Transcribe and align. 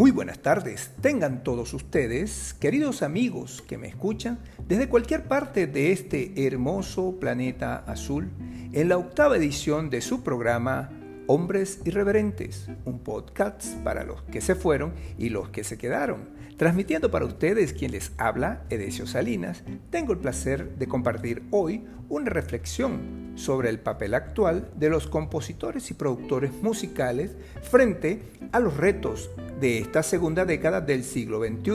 Muy 0.00 0.12
buenas 0.12 0.38
tardes, 0.38 0.92
tengan 1.02 1.44
todos 1.44 1.74
ustedes, 1.74 2.54
queridos 2.54 3.02
amigos 3.02 3.62
que 3.68 3.76
me 3.76 3.86
escuchan 3.86 4.38
desde 4.66 4.88
cualquier 4.88 5.24
parte 5.24 5.66
de 5.66 5.92
este 5.92 6.46
hermoso 6.46 7.20
planeta 7.20 7.84
azul, 7.86 8.30
en 8.72 8.88
la 8.88 8.96
octava 8.96 9.36
edición 9.36 9.90
de 9.90 10.00
su 10.00 10.22
programa 10.22 10.88
Hombres 11.26 11.82
Irreverentes, 11.84 12.68
un 12.86 13.00
podcast 13.00 13.74
para 13.84 14.02
los 14.02 14.22
que 14.22 14.40
se 14.40 14.54
fueron 14.54 14.94
y 15.18 15.28
los 15.28 15.50
que 15.50 15.64
se 15.64 15.76
quedaron. 15.76 16.30
Transmitiendo 16.60 17.10
para 17.10 17.24
ustedes 17.24 17.72
quien 17.72 17.92
les 17.92 18.12
habla, 18.18 18.64
Edesio 18.68 19.06
Salinas, 19.06 19.62
tengo 19.88 20.12
el 20.12 20.18
placer 20.18 20.76
de 20.76 20.88
compartir 20.88 21.42
hoy 21.50 21.86
una 22.10 22.28
reflexión 22.28 23.32
sobre 23.34 23.70
el 23.70 23.80
papel 23.80 24.12
actual 24.12 24.70
de 24.76 24.90
los 24.90 25.06
compositores 25.06 25.90
y 25.90 25.94
productores 25.94 26.52
musicales 26.60 27.34
frente 27.62 28.20
a 28.52 28.60
los 28.60 28.76
retos 28.76 29.30
de 29.58 29.78
esta 29.78 30.02
segunda 30.02 30.44
década 30.44 30.82
del 30.82 31.02
siglo 31.02 31.38
XXI, 31.38 31.70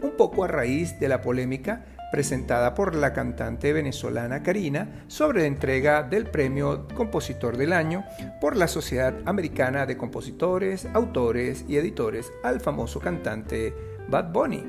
un 0.00 0.12
poco 0.16 0.44
a 0.44 0.48
raíz 0.48 0.98
de 0.98 1.10
la 1.10 1.20
polémica 1.20 1.84
presentada 2.10 2.74
por 2.74 2.94
la 2.94 3.12
cantante 3.12 3.74
venezolana 3.74 4.42
Karina 4.42 5.04
sobre 5.08 5.40
la 5.40 5.46
entrega 5.46 6.02
del 6.02 6.24
premio 6.24 6.88
Compositor 6.94 7.58
del 7.58 7.74
Año 7.74 8.02
por 8.40 8.56
la 8.56 8.66
Sociedad 8.66 9.14
Americana 9.26 9.84
de 9.84 9.98
Compositores, 9.98 10.86
Autores 10.94 11.66
y 11.68 11.76
Editores 11.76 12.32
al 12.42 12.60
famoso 12.62 12.98
cantante 12.98 13.74
Bad 14.08 14.32
Bunny. 14.32 14.62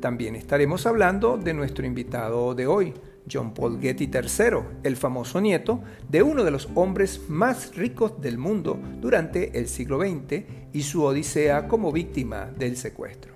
También 0.00 0.36
estaremos 0.36 0.86
hablando 0.86 1.36
de 1.38 1.54
nuestro 1.54 1.86
invitado 1.86 2.54
de 2.54 2.66
hoy, 2.66 2.92
John 3.30 3.54
Paul 3.54 3.80
Getty 3.80 4.10
III, 4.12 4.58
el 4.82 4.96
famoso 4.96 5.40
nieto 5.40 5.80
de 6.08 6.22
uno 6.22 6.44
de 6.44 6.50
los 6.50 6.68
hombres 6.74 7.22
más 7.28 7.74
ricos 7.74 8.20
del 8.20 8.36
mundo 8.38 8.78
durante 9.00 9.58
el 9.58 9.68
siglo 9.68 10.00
XX 10.00 10.44
y 10.72 10.82
su 10.82 11.02
odisea 11.02 11.66
como 11.66 11.90
víctima 11.90 12.50
del 12.56 12.76
secuestro. 12.76 13.32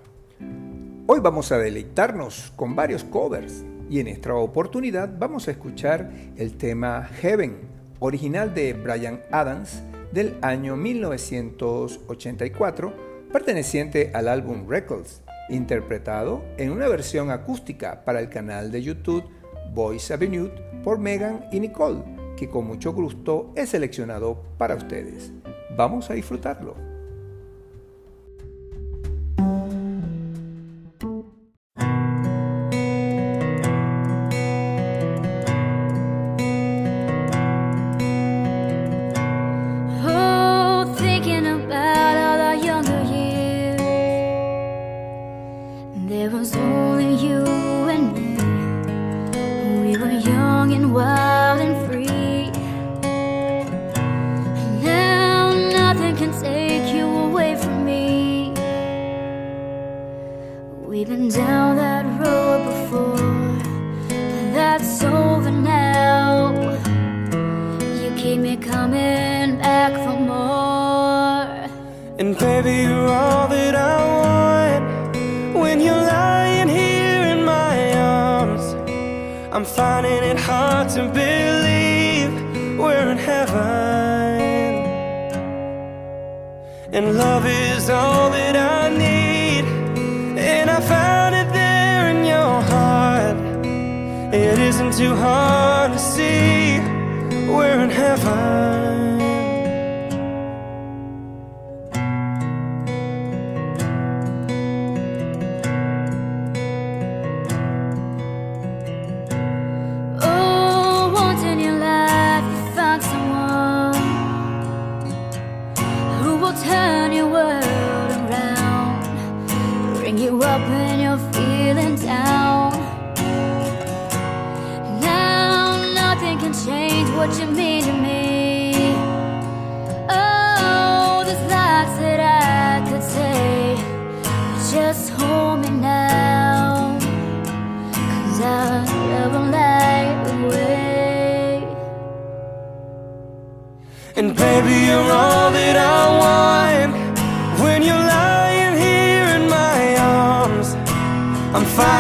Hoy 1.06 1.20
vamos 1.20 1.50
a 1.50 1.56
deleitarnos 1.58 2.52
con 2.54 2.76
varios 2.76 3.02
covers 3.04 3.64
y 3.88 4.00
en 4.00 4.08
esta 4.08 4.34
oportunidad 4.34 5.16
vamos 5.18 5.48
a 5.48 5.52
escuchar 5.52 6.12
el 6.36 6.56
tema 6.56 7.08
Heaven, 7.20 7.56
original 7.98 8.54
de 8.54 8.74
Brian 8.74 9.22
Adams 9.32 9.82
del 10.12 10.36
año 10.42 10.76
1984, 10.76 12.92
perteneciente 13.32 14.10
al 14.14 14.28
álbum 14.28 14.68
Records, 14.68 15.22
interpretado 15.50 16.44
en 16.56 16.72
una 16.72 16.88
versión 16.88 17.30
acústica 17.30 18.04
para 18.04 18.20
el 18.20 18.28
canal 18.28 18.70
de 18.72 18.82
YouTube 18.82 19.24
Voice 19.72 20.12
Avenue 20.12 20.50
por 20.82 20.98
Megan 20.98 21.46
y 21.52 21.60
Nicole, 21.60 22.02
que 22.36 22.48
con 22.48 22.66
mucho 22.66 22.92
gusto 22.92 23.52
he 23.56 23.66
seleccionado 23.66 24.42
para 24.58 24.74
ustedes. 24.74 25.32
Vamos 25.76 26.10
a 26.10 26.14
disfrutarlo. 26.14 26.89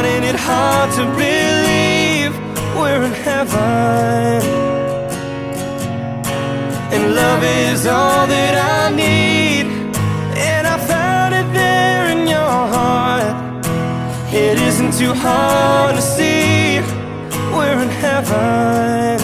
finding 0.02 0.30
it 0.30 0.34
hard 0.34 0.90
to 0.92 1.04
believe 1.22 2.32
we're 2.74 3.04
in 3.04 3.12
heaven. 3.12 4.40
And 6.94 7.14
love 7.14 7.42
is 7.44 7.86
all 7.86 8.26
that 8.26 8.54
I 8.78 8.94
need 8.94 9.66
And 10.36 10.66
I 10.66 10.78
found 10.78 11.34
it 11.34 11.48
there 11.52 12.08
in 12.14 12.26
your 12.26 12.60
heart. 12.74 13.64
It 14.32 14.58
isn't 14.58 14.94
too 14.94 15.12
hard 15.12 15.96
to 15.96 16.02
see 16.02 16.80
we're 17.54 17.82
in 17.82 17.90
heaven. 17.90 19.19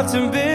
To 0.00 0.30
been 0.30 0.49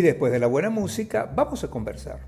Y 0.00 0.02
después 0.02 0.32
de 0.32 0.38
la 0.38 0.46
buena 0.46 0.70
música, 0.70 1.30
vamos 1.36 1.62
a 1.62 1.68
conversar. 1.68 2.20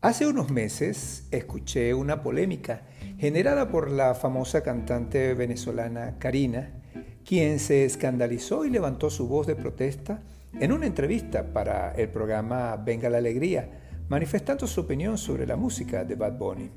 Hace 0.00 0.26
unos 0.26 0.50
meses 0.50 1.28
escuché 1.30 1.94
una 1.94 2.20
polémica 2.20 2.82
generada 3.16 3.68
por 3.68 3.92
la 3.92 4.16
famosa 4.16 4.64
cantante 4.64 5.32
venezolana 5.34 6.16
Karina, 6.18 6.82
quien 7.24 7.60
se 7.60 7.84
escandalizó 7.84 8.64
y 8.64 8.70
levantó 8.70 9.08
su 9.08 9.28
voz 9.28 9.46
de 9.46 9.54
protesta 9.54 10.20
en 10.58 10.72
una 10.72 10.86
entrevista 10.86 11.52
para 11.52 11.92
el 11.92 12.08
programa 12.08 12.74
Venga 12.74 13.08
la 13.08 13.18
Alegría, 13.18 13.70
manifestando 14.08 14.66
su 14.66 14.80
opinión 14.80 15.16
sobre 15.16 15.46
la 15.46 15.54
música 15.54 16.04
de 16.04 16.16
Bad 16.16 16.36
Bunny. 16.36 16.70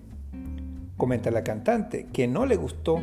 Comenta 0.96 1.32
la 1.32 1.44
cantante 1.44 2.06
que 2.14 2.28
no 2.28 2.46
le 2.46 2.56
gustó 2.56 3.02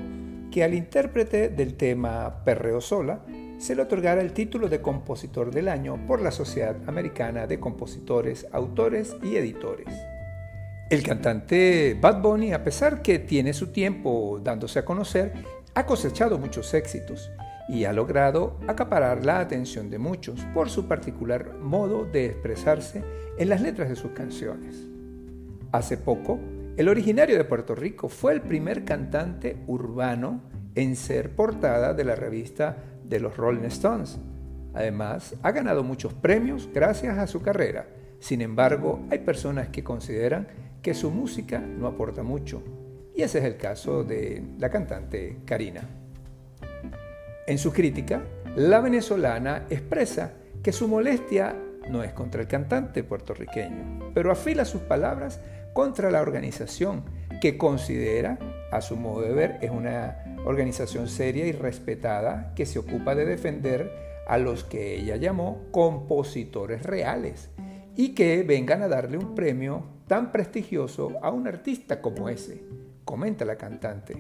que 0.53 0.63
al 0.63 0.75
intérprete 0.75 1.49
del 1.49 1.75
tema 1.75 2.45
Perreo 2.45 2.81
Sola 2.81 3.25
se 3.59 3.75
le 3.75 3.83
otorgara 3.83 4.21
el 4.21 4.33
título 4.33 4.69
de 4.69 4.83
Compositor 4.83 5.51
del 5.51 5.69
Año 5.69 5.99
por 6.07 6.21
la 6.21 6.31
Sociedad 6.31 6.77
Americana 6.87 7.47
de 7.47 7.59
Compositores, 7.59 8.47
Autores 8.53 9.17
y 9.23 9.37
Editores. 9.37 9.89
El 10.91 11.03
cantante 11.03 11.97
Bad 12.01 12.23
Bunny, 12.23 12.53
a 12.53 12.63
pesar 12.63 13.03
que 13.03 13.19
tiene 13.19 13.53
su 13.53 13.69
tiempo 13.69 14.41
dándose 14.43 14.79
a 14.79 14.85
conocer, 14.85 15.33
ha 15.75 15.87
cosechado 15.87 16.39
muchos 16.39 16.73
éxitos 16.75 17.31
y 17.69 17.85
ha 17.85 17.93
logrado 17.93 18.59
acaparar 18.69 19.25
la 19.25 19.41
atención 19.41 19.91
de 19.91 19.99
muchos 19.99 20.41
por 20.55 20.71
su 20.71 20.87
particular 20.87 21.55
modo 21.55 22.05
de 22.05 22.27
expresarse 22.27 23.03
en 23.39 23.49
las 23.49 23.61
letras 23.61 23.89
de 23.89 23.97
sus 23.97 24.13
canciones. 24.13 24.77
Hace 25.73 25.97
poco, 25.97 26.39
el 26.77 26.89
originario 26.89 27.37
de 27.37 27.45
Puerto 27.45 27.75
Rico 27.75 28.09
fue 28.09 28.35
el 28.35 28.43
primer 28.43 28.85
cantante 28.85 29.57
urbano 29.67 30.43
en 30.75 30.95
ser 30.95 31.35
portada 31.35 31.95
de 31.95 32.05
la 32.05 32.15
revista 32.15 32.77
de 33.09 33.21
los 33.21 33.37
Rolling 33.37 33.65
Stones. 33.65 34.19
Además, 34.75 35.35
ha 35.43 35.53
ganado 35.53 35.83
muchos 35.83 36.13
premios 36.13 36.69
gracias 36.73 37.19
a 37.19 37.27
su 37.27 37.41
carrera. 37.41 37.89
Sin 38.19 38.43
embargo, 38.43 39.01
hay 39.11 39.21
personas 39.21 39.69
que 39.69 39.85
consideran 39.85 40.49
que 40.83 40.95
su 40.95 41.11
música 41.11 41.59
no 41.59 41.87
aporta 41.87 42.23
mucho. 42.23 42.63
Y 43.15 43.23
ese 43.23 43.39
es 43.39 43.45
el 43.45 43.57
caso 43.57 44.05
de 44.05 44.45
la 44.59 44.71
cantante 44.71 45.39
Karina. 45.47 45.83
En 47.47 47.59
su 47.59 47.73
crítica, 47.73 48.23
la 48.57 48.81
venezolana 48.81 49.67
expresa 49.71 50.33
que 50.63 50.73
su 50.73 50.89
molestia 50.89 51.57
no 51.89 52.03
es 52.03 52.13
contra 52.13 52.41
el 52.41 52.49
cantante 52.49 53.05
puertorriqueño, 53.05 54.11
pero 54.13 54.33
afila 54.33 54.65
sus 54.65 54.83
palabras 54.83 55.41
contra 55.73 56.11
la 56.11 56.21
organización 56.21 57.05
que 57.41 57.57
considera, 57.57 58.39
a 58.73 58.81
su 58.81 58.97
modo 58.97 59.23
de 59.23 59.33
ver, 59.33 59.59
es 59.61 59.71
una 59.71 60.26
organización 60.47 61.09
seria 61.09 61.47
y 61.47 61.53
respetada 61.53 62.55
que 62.55 62.67
se 62.67 62.79
ocupa 62.79 63.15
de 63.15 63.27
defender 63.27 63.93
a 64.29 64.39
los 64.39 64.65
que 64.65 64.95
ella 64.95 65.17
llamó 65.17 65.65
compositores 65.73 66.85
reales 66.85 67.51
y 67.97 68.15
que 68.15 68.43
vengan 68.45 68.83
a 68.83 68.89
darle 68.89 69.19
un 69.19 69.35
premio 69.35 69.83
tan 70.07 70.31
prestigioso 70.31 71.19
a 71.21 71.31
un 71.31 71.49
artista 71.49 72.01
como 72.01 72.29
ese, 72.29 72.63
comenta 73.05 73.45
la 73.45 73.57
cantante. 73.57 74.17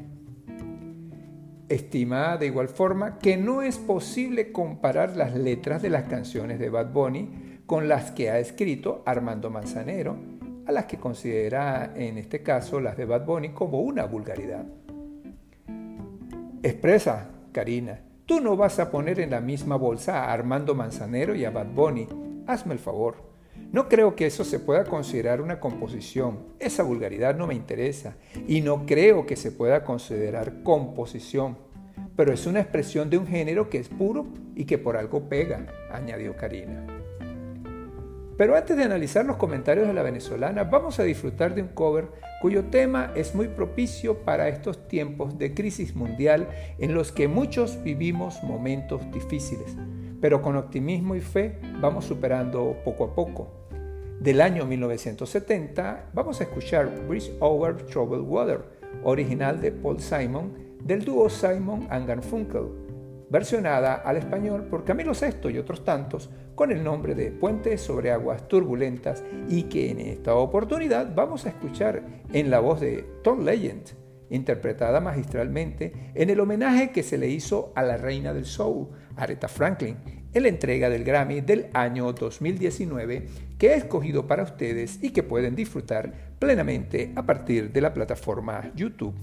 Estima 1.69 2.37
de 2.37 2.46
igual 2.46 2.69
forma 2.69 3.19
que 3.19 3.37
no 3.37 3.62
es 3.62 3.78
posible 3.78 4.50
comparar 4.52 5.17
las 5.17 5.34
letras 5.34 5.81
de 5.82 5.90
las 5.90 6.05
canciones 6.05 6.58
de 6.58 6.70
Bad 6.70 6.93
Bunny 6.93 7.61
con 7.67 7.88
las 7.88 8.11
que 8.11 8.31
ha 8.31 8.38
escrito 8.38 9.02
Armando 9.06 9.50
Manzanero, 9.50 10.17
a 10.67 10.73
las 10.73 10.87
que 10.87 10.99
considera 10.99 11.93
en 11.94 12.19
este 12.19 12.43
caso 12.43 12.81
las 12.81 12.96
de 12.96 13.05
Bad 13.05 13.26
Bunny 13.26 13.50
como 13.50 13.81
una 13.81 14.05
vulgaridad. 14.06 14.67
Expresa, 16.66 17.28
Karina, 17.52 18.00
tú 18.26 18.40
no 18.40 18.56
vas 18.56 18.80
a 18.80 18.90
poner 18.90 19.20
en 19.20 19.30
la 19.30 19.40
misma 19.40 19.76
bolsa 19.76 20.24
a 20.24 20.32
Armando 20.32 20.74
Manzanero 20.74 21.36
y 21.36 21.44
a 21.44 21.50
Bad 21.50 21.68
Bunny, 21.68 22.08
hazme 22.48 22.72
el 22.72 22.80
favor. 22.80 23.18
No 23.70 23.88
creo 23.88 24.16
que 24.16 24.26
eso 24.26 24.42
se 24.42 24.58
pueda 24.58 24.82
considerar 24.82 25.40
una 25.40 25.60
composición. 25.60 26.40
Esa 26.58 26.82
vulgaridad 26.82 27.36
no 27.36 27.46
me 27.46 27.54
interesa 27.54 28.16
y 28.48 28.62
no 28.62 28.84
creo 28.84 29.26
que 29.26 29.36
se 29.36 29.52
pueda 29.52 29.84
considerar 29.84 30.64
composición. 30.64 31.56
Pero 32.16 32.32
es 32.32 32.48
una 32.48 32.62
expresión 32.62 33.10
de 33.10 33.18
un 33.18 33.28
género 33.28 33.70
que 33.70 33.78
es 33.78 33.88
puro 33.88 34.26
y 34.56 34.64
que 34.64 34.76
por 34.76 34.96
algo 34.96 35.28
pega, 35.28 35.68
añadió 35.92 36.36
Karina. 36.36 36.95
Pero 38.36 38.54
antes 38.54 38.76
de 38.76 38.84
analizar 38.84 39.24
los 39.24 39.36
comentarios 39.36 39.86
de 39.88 39.94
la 39.94 40.02
venezolana, 40.02 40.64
vamos 40.64 41.00
a 41.00 41.04
disfrutar 41.04 41.54
de 41.54 41.62
un 41.62 41.68
cover 41.68 42.08
cuyo 42.42 42.64
tema 42.64 43.12
es 43.14 43.34
muy 43.34 43.49
propicio 43.49 44.18
para 44.18 44.49
estos 44.49 44.88
tiempos 44.88 45.38
de 45.38 45.54
crisis 45.54 45.94
mundial 45.94 46.49
en 46.78 46.92
los 46.92 47.12
que 47.12 47.28
muchos 47.28 47.82
vivimos 47.82 48.42
momentos 48.42 49.11
difíciles, 49.11 49.75
pero 50.20 50.42
con 50.42 50.56
optimismo 50.56 51.14
y 51.14 51.22
fe 51.22 51.58
vamos 51.80 52.04
superando 52.04 52.76
poco 52.84 53.04
a 53.04 53.14
poco. 53.14 53.50
Del 54.20 54.42
año 54.42 54.66
1970 54.66 56.11
vamos 56.12 56.40
a 56.40 56.44
escuchar 56.44 56.90
Bridge 57.08 57.32
Over 57.40 57.76
Troubled 57.87 58.25
Water, 58.26 58.61
original 59.02 59.62
de 59.62 59.72
Paul 59.72 59.99
Simon, 60.00 60.52
del 60.84 61.04
dúo 61.04 61.30
Simon 61.30 61.87
and 61.90 62.06
Garfunkel 62.06 62.86
versionada 63.28 63.95
al 63.95 64.16
español 64.16 64.64
por 64.64 64.85
Camilo 64.85 65.12
VI 65.12 65.50
y 65.50 65.59
otros 65.59 65.85
tantos 65.85 66.30
con 66.54 66.71
el 66.73 66.83
nombre 66.83 67.14
de 67.14 67.30
Puentes 67.30 67.80
sobre 67.80 68.11
aguas 68.11 68.49
turbulentas 68.49 69.23
y 69.49 69.64
que 69.64 69.90
en 69.90 70.00
esta 70.00 70.35
oportunidad 70.35 71.14
vamos 71.14 71.47
a 71.47 71.50
escuchar 71.50 72.02
en 72.33 72.50
la 72.50 72.61
voz 72.61 72.80
de 72.80 73.04
Tom 73.23 73.45
Legend, 73.45 73.83
interpretada 74.30 75.00
magistralmente 75.00 76.12
en 76.14 76.30
el 76.30 76.40
homenaje 76.40 76.90
que 76.90 77.02
se 77.02 77.18
le 77.18 77.28
hizo 77.28 77.73
a 77.75 77.83
la 77.83 77.97
reina 77.97 78.33
del 78.33 78.47
soul, 78.47 78.88
Aretha 79.16 79.49
Franklin, 79.49 79.97
en 80.33 80.42
la 80.42 80.49
entrega 80.49 80.90
del 80.90 81.04
Grammy 81.04 81.40
del 81.40 81.68
año 81.73 82.12
2019 82.12 83.26
que 83.59 83.68
he 83.68 83.75
escogido 83.75 84.26
para 84.26 84.42
ustedes 84.42 85.02
y 85.02 85.11
que 85.11 85.23
pueden 85.23 85.54
disfrutar 85.54 86.12
plenamente 86.38 87.12
a 87.16 87.25
partir 87.25 87.73
de 87.73 87.80
la 87.80 87.95
plataforma 87.95 88.71
YouTube. 88.75 89.14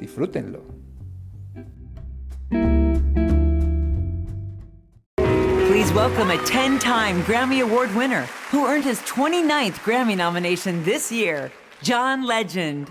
Disfrútenlo. 0.00 0.64
Welcome 5.96 6.30
a 6.30 6.36
10 6.44 6.78
time 6.78 7.22
Grammy 7.22 7.62
Award 7.62 7.92
winner 7.94 8.26
who 8.50 8.66
earned 8.66 8.84
his 8.84 9.00
29th 9.00 9.76
Grammy 9.76 10.14
nomination 10.14 10.84
this 10.84 11.10
year, 11.10 11.50
John 11.82 12.26
Legend. 12.26 12.86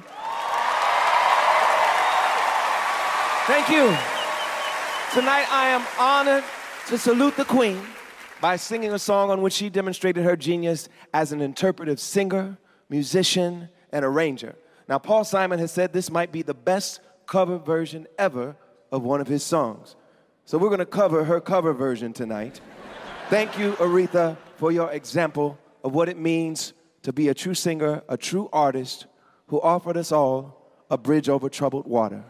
Thank 3.46 3.70
you. 3.70 3.96
Tonight 5.14 5.46
I 5.52 5.68
am 5.70 5.86
honored 6.00 6.44
to 6.88 6.98
salute 6.98 7.38
the 7.38 7.46
Queen 7.46 7.80
by 8.42 8.56
singing 8.56 8.92
a 8.92 8.98
song 8.98 9.30
on 9.30 9.44
which 9.44 9.54
she 9.54 9.70
demonstrated 9.70 10.24
her 10.24 10.36
genius 10.36 10.90
as 11.14 11.32
an 11.32 11.42
interpretive 11.42 12.00
singer, 12.00 12.58
musician, 12.90 13.70
and 13.92 14.04
arranger. 14.04 14.56
Now, 14.90 14.98
Paul 14.98 15.26
Simon 15.26 15.60
has 15.60 15.72
said 15.72 15.94
this 15.94 16.10
might 16.10 16.32
be 16.32 16.42
the 16.42 16.56
best 16.56 17.02
cover 17.28 17.60
version 17.60 18.08
ever 18.18 18.56
of 18.92 19.04
one 19.04 19.22
of 19.22 19.28
his 19.28 19.44
songs. 19.44 19.96
So 20.46 20.58
we're 20.58 20.70
going 20.70 20.80
to 20.80 20.88
cover 20.88 21.26
her 21.26 21.40
cover 21.40 21.72
version 21.72 22.12
tonight. 22.12 22.62
Thank 23.30 23.58
you, 23.58 23.72
Aretha, 23.74 24.38
for 24.58 24.72
your 24.72 24.92
example 24.92 25.58
of 25.84 25.96
what 25.96 26.10
it 26.10 26.18
means 26.18 26.74
to 27.02 27.12
be 27.12 27.30
a 27.30 27.34
true 27.34 27.56
singer, 27.56 28.04
a 28.08 28.18
true 28.18 28.50
artist 28.54 29.08
who 29.48 29.60
offered 29.62 29.98
us 29.98 30.12
all 30.12 30.86
a 30.92 30.98
bridge 30.98 31.28
over 31.28 31.50
troubled 31.50 31.88
water. 31.88 32.24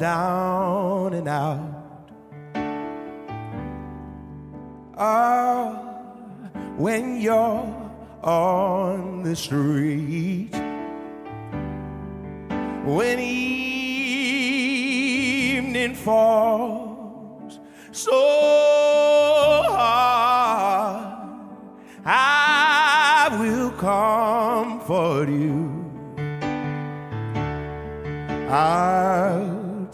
Down 0.00 1.12
and 1.12 1.28
out, 1.28 1.76
Oh, 4.96 5.72
when 6.78 7.20
you're 7.20 7.92
on 8.22 9.22
the 9.22 9.36
street, 9.36 10.50
when 12.84 13.18
evening 13.18 13.94
falls 15.94 17.60
so 17.92 18.10
hard, 19.68 21.06
I 22.06 23.28
will 23.38 23.70
comfort 23.72 25.28
you. 25.28 25.76
I'll 28.50 29.49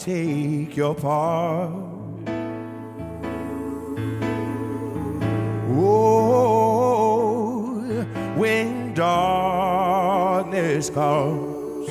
take 0.06 0.76
your 0.76 0.94
part. 0.94 1.72
Oh, 5.78 7.26
when 8.36 8.94
darkness 8.94 10.90
comes 10.90 11.88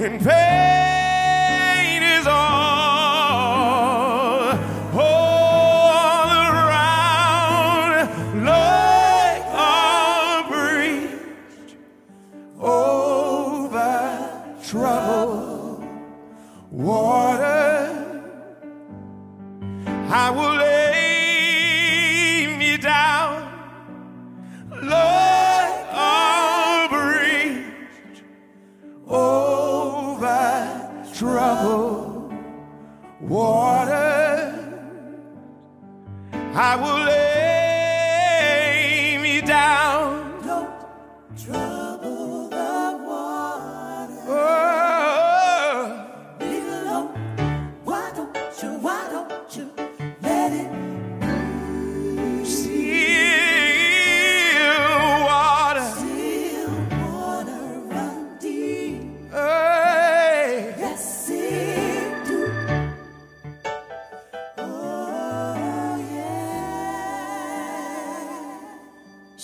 and 0.00 0.24
pain 0.24 2.02
is 2.04 2.26
all, 2.28 2.67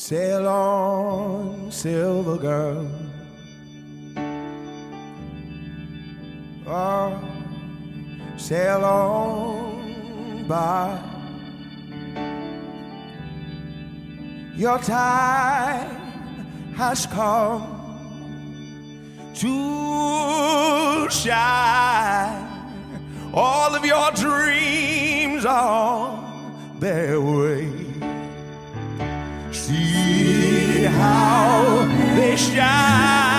Sail 0.06 0.46
on, 0.46 1.72
silver 1.72 2.36
girl. 2.36 2.90
Oh, 6.66 7.18
sail 8.36 8.84
on 8.84 10.46
by. 10.46 11.00
Your 14.56 14.78
time 14.78 15.88
has 16.76 17.06
come 17.06 17.64
to 19.36 21.08
shine. 21.08 22.44
All 23.32 23.74
of 23.74 23.86
your 23.86 24.10
dreams 24.10 25.46
on 25.46 26.78
their 26.78 27.22
way. 27.22 27.83
See 29.74 30.84
how 30.84 31.86
they 32.14 32.36
shine. 32.36 33.33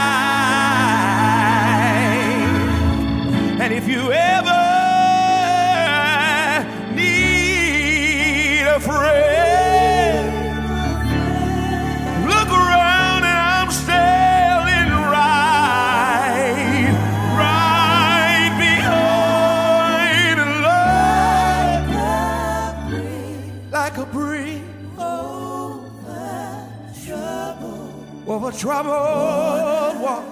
Troubled 28.58 30.02
water. 30.02 30.24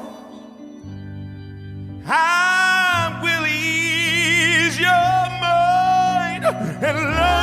I 2.05 3.19
will 3.23 3.45
ease 3.47 4.79
your 4.79 4.89
mind 5.41 6.45
and 6.83 7.15
like 7.15 7.42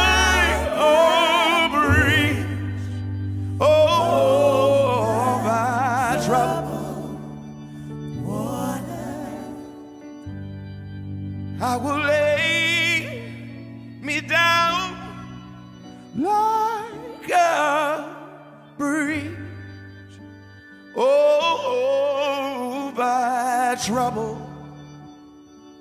trouble, 23.84 24.38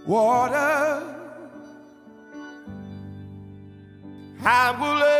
water, 0.06 1.04
I 4.46 4.72
will 4.80 5.19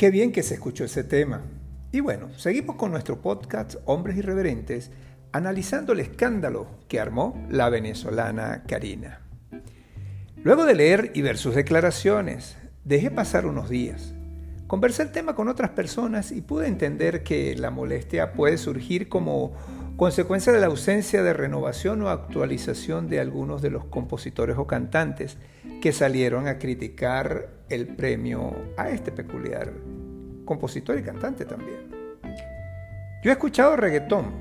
Qué 0.00 0.10
bien 0.10 0.32
que 0.32 0.42
se 0.42 0.54
escuchó 0.54 0.84
ese 0.84 1.04
tema. 1.04 1.42
Y 1.92 2.00
bueno, 2.00 2.30
seguimos 2.38 2.76
con 2.76 2.90
nuestro 2.90 3.20
podcast 3.20 3.74
Hombres 3.84 4.16
Irreverentes, 4.16 4.90
analizando 5.30 5.92
el 5.92 6.00
escándalo 6.00 6.68
que 6.88 6.98
armó 6.98 7.46
la 7.50 7.68
venezolana 7.68 8.62
Karina. 8.66 9.20
Luego 10.42 10.64
de 10.64 10.74
leer 10.74 11.12
y 11.14 11.20
ver 11.20 11.36
sus 11.36 11.54
declaraciones, 11.54 12.56
dejé 12.82 13.10
pasar 13.10 13.44
unos 13.44 13.68
días. 13.68 14.14
Conversé 14.66 15.02
el 15.02 15.12
tema 15.12 15.34
con 15.34 15.48
otras 15.48 15.72
personas 15.72 16.32
y 16.32 16.40
pude 16.40 16.66
entender 16.66 17.22
que 17.22 17.54
la 17.54 17.70
molestia 17.70 18.32
puede 18.32 18.56
surgir 18.56 19.10
como 19.10 19.52
consecuencia 19.98 20.50
de 20.50 20.60
la 20.60 20.68
ausencia 20.68 21.22
de 21.22 21.34
renovación 21.34 22.00
o 22.00 22.08
actualización 22.08 23.10
de 23.10 23.20
algunos 23.20 23.60
de 23.60 23.68
los 23.68 23.84
compositores 23.84 24.56
o 24.56 24.66
cantantes 24.66 25.36
que 25.82 25.92
salieron 25.92 26.48
a 26.48 26.58
criticar 26.58 27.50
el 27.68 27.86
premio 27.86 28.54
a 28.78 28.88
este 28.88 29.12
peculiar 29.12 29.89
compositor 30.50 30.98
y 30.98 31.02
cantante 31.04 31.44
también. 31.44 31.78
Yo 33.22 33.30
he 33.30 33.34
escuchado 33.34 33.76
reggaetón, 33.76 34.32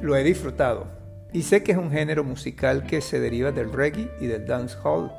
lo 0.00 0.16
he 0.16 0.24
disfrutado 0.24 0.88
y 1.32 1.42
sé 1.42 1.62
que 1.62 1.70
es 1.70 1.78
un 1.78 1.92
género 1.92 2.24
musical 2.24 2.84
que 2.84 3.00
se 3.00 3.20
deriva 3.20 3.52
del 3.52 3.72
reggae 3.72 4.10
y 4.20 4.26
del 4.26 4.44
dancehall, 4.44 5.12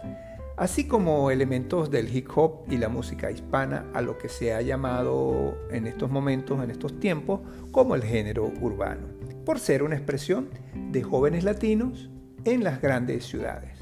así 0.58 0.86
como 0.86 1.32
elementos 1.32 1.90
del 1.90 2.14
hip 2.14 2.28
hop 2.36 2.66
y 2.70 2.76
la 2.76 2.90
música 2.90 3.32
hispana 3.32 3.86
a 3.94 4.02
lo 4.02 4.18
que 4.18 4.28
se 4.28 4.54
ha 4.54 4.62
llamado 4.62 5.58
en 5.72 5.88
estos 5.88 6.12
momentos, 6.12 6.62
en 6.62 6.72
estos 6.72 7.00
tiempos, 7.00 7.40
como 7.72 7.96
el 7.96 8.04
género 8.04 8.52
urbano. 8.60 9.08
por 9.46 9.60
ser 9.60 9.84
una 9.84 9.96
expresión 9.96 10.50
de 10.92 11.04
jóvenes 11.04 11.44
latinos 11.44 12.10
en 12.46 12.64
las 12.64 12.82
grandes 12.82 13.26
ciudades. 13.26 13.78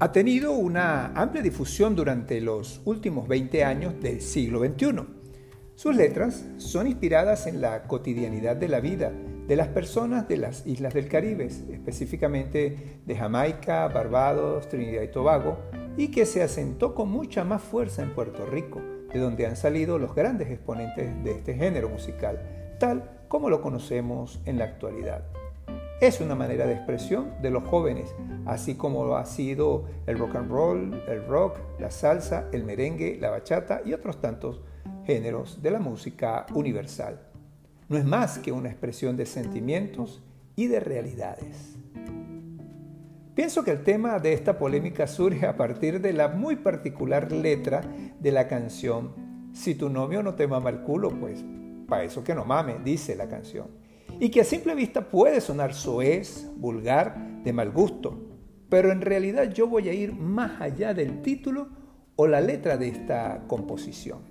Ha 0.00 0.12
tenido 0.12 0.52
una 0.52 1.12
amplia 1.14 1.42
difusión 1.42 1.94
durante 1.94 2.40
los 2.40 2.80
últimos 2.86 3.28
20 3.28 3.64
años 3.64 4.00
del 4.00 4.22
siglo 4.22 4.60
XXI. 4.60 5.19
Sus 5.80 5.96
letras 5.96 6.44
son 6.58 6.88
inspiradas 6.88 7.46
en 7.46 7.62
la 7.62 7.84
cotidianidad 7.84 8.54
de 8.54 8.68
la 8.68 8.80
vida 8.80 9.12
de 9.48 9.56
las 9.56 9.68
personas 9.68 10.28
de 10.28 10.36
las 10.36 10.66
islas 10.66 10.92
del 10.92 11.08
Caribe, 11.08 11.46
específicamente 11.46 13.00
de 13.06 13.16
Jamaica, 13.16 13.88
Barbados, 13.88 14.68
Trinidad 14.68 15.00
y 15.00 15.08
Tobago, 15.08 15.56
y 15.96 16.08
que 16.08 16.26
se 16.26 16.42
asentó 16.42 16.94
con 16.94 17.08
mucha 17.08 17.44
más 17.44 17.62
fuerza 17.62 18.02
en 18.02 18.12
Puerto 18.12 18.44
Rico, 18.44 18.82
de 19.10 19.20
donde 19.20 19.46
han 19.46 19.56
salido 19.56 19.98
los 19.98 20.14
grandes 20.14 20.50
exponentes 20.50 21.24
de 21.24 21.30
este 21.30 21.54
género 21.54 21.88
musical, 21.88 22.76
tal 22.78 23.22
como 23.28 23.48
lo 23.48 23.62
conocemos 23.62 24.42
en 24.44 24.58
la 24.58 24.64
actualidad. 24.66 25.24
Es 26.02 26.20
una 26.20 26.34
manera 26.34 26.66
de 26.66 26.74
expresión 26.74 27.32
de 27.40 27.50
los 27.50 27.64
jóvenes, 27.64 28.14
así 28.44 28.74
como 28.74 29.06
lo 29.06 29.16
ha 29.16 29.24
sido 29.24 29.86
el 30.06 30.18
rock 30.18 30.36
and 30.36 30.50
roll, 30.50 31.02
el 31.08 31.26
rock, 31.26 31.56
la 31.78 31.90
salsa, 31.90 32.48
el 32.52 32.64
merengue, 32.64 33.16
la 33.18 33.30
bachata 33.30 33.80
y 33.82 33.94
otros 33.94 34.20
tantos 34.20 34.60
géneros 35.10 35.60
de 35.60 35.72
la 35.72 35.80
música 35.80 36.46
universal. 36.54 37.20
No 37.88 37.98
es 37.98 38.04
más 38.04 38.38
que 38.38 38.52
una 38.52 38.68
expresión 38.68 39.16
de 39.16 39.26
sentimientos 39.26 40.22
y 40.54 40.68
de 40.68 40.78
realidades. 40.78 41.74
Pienso 43.34 43.64
que 43.64 43.72
el 43.72 43.82
tema 43.82 44.20
de 44.20 44.32
esta 44.32 44.56
polémica 44.56 45.08
surge 45.08 45.46
a 45.46 45.56
partir 45.56 46.00
de 46.00 46.12
la 46.12 46.28
muy 46.28 46.54
particular 46.54 47.32
letra 47.32 47.80
de 48.20 48.30
la 48.30 48.46
canción 48.46 49.30
Si 49.52 49.74
tu 49.74 49.88
novio 49.88 50.22
no 50.22 50.36
te 50.36 50.46
mama 50.46 50.70
el 50.70 50.82
culo, 50.82 51.10
pues 51.10 51.44
para 51.88 52.04
eso 52.04 52.22
que 52.22 52.36
no 52.36 52.44
mame, 52.44 52.76
dice 52.84 53.16
la 53.16 53.28
canción. 53.28 53.66
Y 54.20 54.28
que 54.28 54.42
a 54.42 54.44
simple 54.44 54.76
vista 54.76 55.08
puede 55.08 55.40
sonar 55.40 55.74
soez, 55.74 56.48
vulgar, 56.56 57.42
de 57.42 57.52
mal 57.52 57.72
gusto, 57.72 58.16
pero 58.68 58.92
en 58.92 59.00
realidad 59.00 59.52
yo 59.52 59.66
voy 59.66 59.88
a 59.88 59.92
ir 59.92 60.12
más 60.12 60.60
allá 60.60 60.94
del 60.94 61.20
título 61.20 61.66
o 62.14 62.28
la 62.28 62.40
letra 62.40 62.76
de 62.76 62.86
esta 62.86 63.42
composición. 63.48 64.29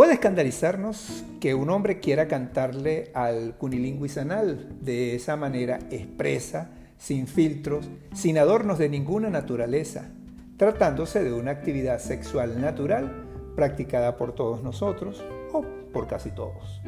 Puede 0.00 0.14
escandalizarnos 0.14 1.26
que 1.42 1.54
un 1.54 1.68
hombre 1.68 2.00
quiera 2.00 2.26
cantarle 2.26 3.10
al 3.12 3.54
cunilinguisanal 3.58 4.78
de 4.80 5.14
esa 5.14 5.36
manera 5.36 5.78
expresa, 5.90 6.70
sin 6.96 7.26
filtros, 7.26 7.86
sin 8.14 8.38
adornos 8.38 8.78
de 8.78 8.88
ninguna 8.88 9.28
naturaleza, 9.28 10.08
tratándose 10.56 11.22
de 11.22 11.34
una 11.34 11.50
actividad 11.50 11.98
sexual 11.98 12.62
natural 12.62 13.26
practicada 13.54 14.16
por 14.16 14.34
todos 14.34 14.62
nosotros 14.62 15.22
o 15.52 15.66
por 15.92 16.06
casi 16.06 16.30
todos. 16.30 16.80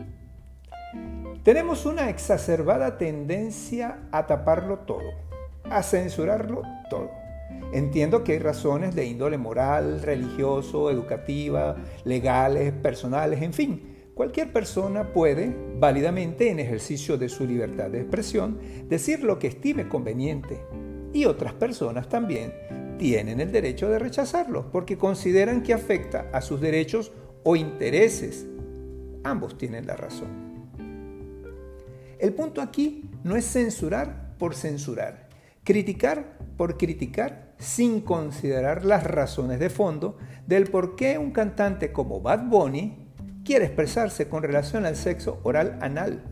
Tenemos 1.43 1.85
una 1.85 2.09
exacerbada 2.09 2.97
tendencia 2.97 3.99
a 4.11 4.27
taparlo 4.27 4.79
todo, 4.87 5.11
a 5.65 5.83
censurarlo 5.83 6.63
todo. 6.89 7.22
Entiendo 7.73 8.23
que 8.23 8.33
hay 8.33 8.39
razones 8.39 8.95
de 8.95 9.07
índole 9.07 9.39
moral, 9.39 10.03
religioso, 10.03 10.91
educativa, 10.91 11.77
legales, 12.05 12.73
personales, 12.73 13.41
en 13.41 13.53
fin. 13.55 13.93
Cualquier 14.15 14.53
persona 14.53 15.13
puede, 15.15 15.57
válidamente 15.79 16.51
en 16.51 16.61
ejercicio 16.61 17.17
de 17.17 17.31
su 17.31 17.47
libertad 17.47 17.91
de 17.91 18.01
expresión, 18.03 18.59
decir 18.89 19.25
lo 19.25 19.39
que 19.39 19.47
estime 19.47 19.89
conveniente. 19.89 20.61
Y 21.15 21.25
otras 21.25 21.55
personas 21.55 22.11
también 22.11 22.53
tienen 22.99 23.41
el 23.41 23.51
derecho 23.51 23.89
de 23.89 23.99
rechazarlo 23.99 24.71
porque 24.71 24.99
consideran 24.99 25.63
que 25.63 25.73
afecta 25.73 26.29
a 26.33 26.43
sus 26.43 26.61
derechos 26.61 27.11
o 27.43 27.57
intereses. 27.57 28.47
Ambos 29.25 29.57
tienen 29.57 29.87
la 29.87 29.97
razón. 29.97 30.29
El 32.19 32.35
punto 32.35 32.61
aquí 32.61 33.11
no 33.25 33.35
es 33.35 33.47
censurar 33.47 34.37
por 34.39 34.55
censurar, 34.55 35.22
criticar 35.65 36.39
por 36.57 36.77
criticar 36.77 37.55
sin 37.59 38.01
considerar 38.01 38.85
las 38.85 39.05
razones 39.05 39.61
de 39.61 39.71
fondo 39.71 40.19
del 40.47 40.65
por 40.65 40.97
qué 40.97 41.19
un 41.19 41.31
cantante 41.31 41.93
como 41.93 42.21
Bad 42.21 42.49
Bunny 42.49 43.03
quiere 43.45 43.67
expresarse 43.67 44.29
con 44.29 44.43
relación 44.43 44.85
al 44.87 44.97
sexo 44.97 45.39
oral 45.45 45.79
anal. 45.81 46.25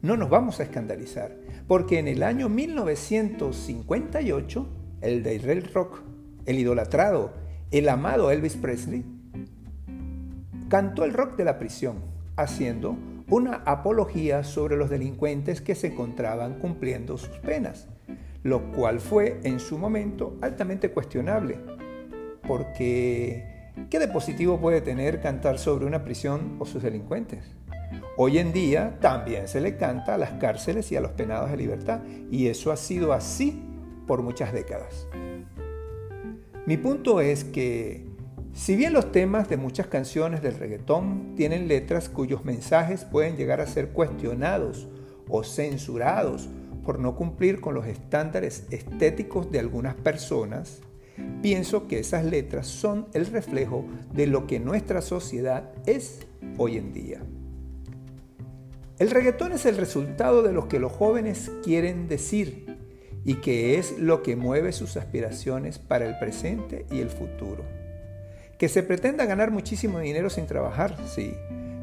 No 0.00 0.16
nos 0.16 0.30
vamos 0.30 0.60
a 0.60 0.62
escandalizar, 0.64 1.36
porque 1.68 1.98
en 1.98 2.08
el 2.08 2.22
año 2.22 2.48
1958, 2.48 4.68
el 5.00 5.22
de 5.22 5.38
del 5.38 5.64
rock, 5.72 6.02
el 6.46 6.58
idolatrado, 6.58 7.34
el 7.70 7.88
amado 7.88 8.30
Elvis 8.30 8.56
Presley, 8.56 9.04
cantó 10.68 11.04
el 11.04 11.12
rock 11.12 11.36
de 11.36 11.44
la 11.44 11.58
prisión, 11.58 11.98
haciendo 12.36 12.96
una 13.28 13.62
apología 13.64 14.42
sobre 14.42 14.76
los 14.76 14.90
delincuentes 14.90 15.60
que 15.60 15.74
se 15.74 15.88
encontraban 15.88 16.58
cumpliendo 16.58 17.16
sus 17.16 17.38
penas, 17.38 17.88
lo 18.42 18.72
cual 18.72 19.00
fue 19.00 19.40
en 19.44 19.60
su 19.60 19.78
momento 19.78 20.36
altamente 20.40 20.90
cuestionable, 20.90 21.58
porque 22.46 23.52
¿Qué 23.88 23.98
de 23.98 24.08
positivo 24.08 24.60
puede 24.60 24.82
tener 24.82 25.20
cantar 25.20 25.58
sobre 25.58 25.86
una 25.86 26.04
prisión 26.04 26.56
o 26.58 26.66
sus 26.66 26.82
delincuentes? 26.82 27.44
Hoy 28.18 28.38
en 28.38 28.52
día 28.52 28.98
también 29.00 29.48
se 29.48 29.60
le 29.60 29.76
canta 29.76 30.14
a 30.14 30.18
las 30.18 30.32
cárceles 30.32 30.92
y 30.92 30.96
a 30.96 31.00
los 31.00 31.12
penados 31.12 31.50
de 31.50 31.56
libertad, 31.56 32.00
y 32.30 32.48
eso 32.48 32.70
ha 32.70 32.76
sido 32.76 33.14
así 33.14 33.62
por 34.06 34.22
muchas 34.22 34.52
décadas. 34.52 35.06
Mi 36.66 36.76
punto 36.76 37.20
es 37.20 37.44
que, 37.44 38.06
si 38.52 38.76
bien 38.76 38.92
los 38.92 39.10
temas 39.10 39.48
de 39.48 39.56
muchas 39.56 39.86
canciones 39.86 40.42
del 40.42 40.58
reggaetón 40.58 41.34
tienen 41.34 41.66
letras 41.66 42.10
cuyos 42.10 42.44
mensajes 42.44 43.04
pueden 43.06 43.36
llegar 43.36 43.62
a 43.62 43.66
ser 43.66 43.88
cuestionados 43.88 44.86
o 45.28 45.42
censurados 45.44 46.50
por 46.84 46.98
no 46.98 47.14
cumplir 47.14 47.60
con 47.60 47.74
los 47.74 47.86
estándares 47.86 48.66
estéticos 48.70 49.50
de 49.50 49.58
algunas 49.58 49.94
personas, 49.94 50.82
Pienso 51.42 51.88
que 51.88 51.98
esas 51.98 52.24
letras 52.24 52.66
son 52.66 53.08
el 53.14 53.26
reflejo 53.26 53.84
de 54.14 54.26
lo 54.26 54.46
que 54.46 54.60
nuestra 54.60 55.02
sociedad 55.02 55.70
es 55.86 56.20
hoy 56.56 56.78
en 56.78 56.92
día. 56.92 57.20
El 58.98 59.10
reggaetón 59.10 59.52
es 59.52 59.66
el 59.66 59.76
resultado 59.76 60.42
de 60.42 60.52
lo 60.52 60.68
que 60.68 60.78
los 60.78 60.92
jóvenes 60.92 61.50
quieren 61.64 62.06
decir 62.06 62.78
y 63.24 63.34
que 63.34 63.78
es 63.78 63.98
lo 63.98 64.22
que 64.22 64.36
mueve 64.36 64.72
sus 64.72 64.96
aspiraciones 64.96 65.78
para 65.78 66.06
el 66.06 66.18
presente 66.18 66.86
y 66.90 67.00
el 67.00 67.10
futuro. 67.10 67.64
Que 68.58 68.68
se 68.68 68.84
pretenda 68.84 69.26
ganar 69.26 69.50
muchísimo 69.50 69.98
dinero 69.98 70.30
sin 70.30 70.46
trabajar, 70.46 70.96
sí. 71.08 71.34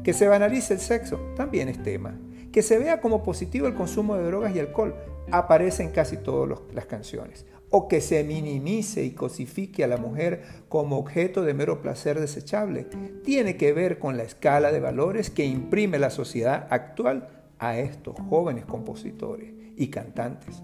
Que 0.02 0.14
se 0.14 0.28
banalice 0.28 0.74
el 0.74 0.80
sexo, 0.80 1.20
también 1.36 1.68
es 1.68 1.82
tema. 1.82 2.18
Que 2.52 2.62
se 2.62 2.78
vea 2.78 3.00
como 3.00 3.22
positivo 3.22 3.66
el 3.66 3.74
consumo 3.74 4.16
de 4.16 4.24
drogas 4.24 4.54
y 4.54 4.60
alcohol, 4.60 4.94
aparece 5.30 5.82
en 5.82 5.90
casi 5.90 6.16
todas 6.16 6.58
las 6.72 6.86
canciones 6.86 7.44
o 7.70 7.88
que 7.88 8.00
se 8.00 8.24
minimice 8.24 9.04
y 9.04 9.12
cosifique 9.12 9.84
a 9.84 9.88
la 9.88 9.96
mujer 9.96 10.42
como 10.68 10.98
objeto 10.98 11.42
de 11.42 11.54
mero 11.54 11.80
placer 11.80 12.18
desechable, 12.20 12.86
tiene 13.24 13.56
que 13.56 13.72
ver 13.72 13.98
con 13.98 14.16
la 14.16 14.24
escala 14.24 14.72
de 14.72 14.80
valores 14.80 15.30
que 15.30 15.46
imprime 15.46 15.98
la 15.98 16.10
sociedad 16.10 16.66
actual 16.70 17.28
a 17.58 17.78
estos 17.78 18.16
jóvenes 18.28 18.64
compositores 18.64 19.54
y 19.76 19.88
cantantes. 19.88 20.62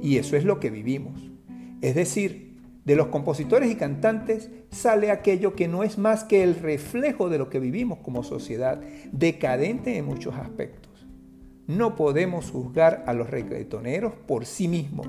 Y 0.00 0.18
eso 0.18 0.36
es 0.36 0.44
lo 0.44 0.60
que 0.60 0.70
vivimos. 0.70 1.30
Es 1.82 1.96
decir, 1.96 2.54
de 2.84 2.96
los 2.96 3.08
compositores 3.08 3.70
y 3.70 3.76
cantantes 3.76 4.50
sale 4.70 5.10
aquello 5.10 5.54
que 5.54 5.68
no 5.68 5.82
es 5.82 5.98
más 5.98 6.22
que 6.22 6.42
el 6.42 6.54
reflejo 6.54 7.30
de 7.30 7.38
lo 7.38 7.48
que 7.50 7.58
vivimos 7.58 7.98
como 7.98 8.22
sociedad, 8.22 8.80
decadente 9.10 9.96
en 9.96 10.04
muchos 10.04 10.36
aspectos. 10.36 10.93
No 11.66 11.96
podemos 11.96 12.50
juzgar 12.50 13.04
a 13.06 13.14
los 13.14 13.30
reggaetoneros 13.30 14.14
por 14.26 14.44
sí 14.44 14.68
mismos, 14.68 15.08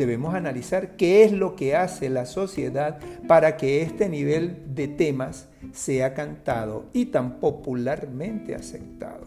debemos 0.00 0.34
analizar 0.34 0.96
qué 0.96 1.24
es 1.24 1.32
lo 1.32 1.54
que 1.54 1.76
hace 1.76 2.08
la 2.08 2.24
sociedad 2.24 2.98
para 3.28 3.58
que 3.58 3.82
este 3.82 4.08
nivel 4.08 4.74
de 4.74 4.88
temas 4.88 5.50
sea 5.72 6.14
cantado 6.14 6.86
y 6.94 7.06
tan 7.06 7.38
popularmente 7.38 8.54
aceptado. 8.54 9.26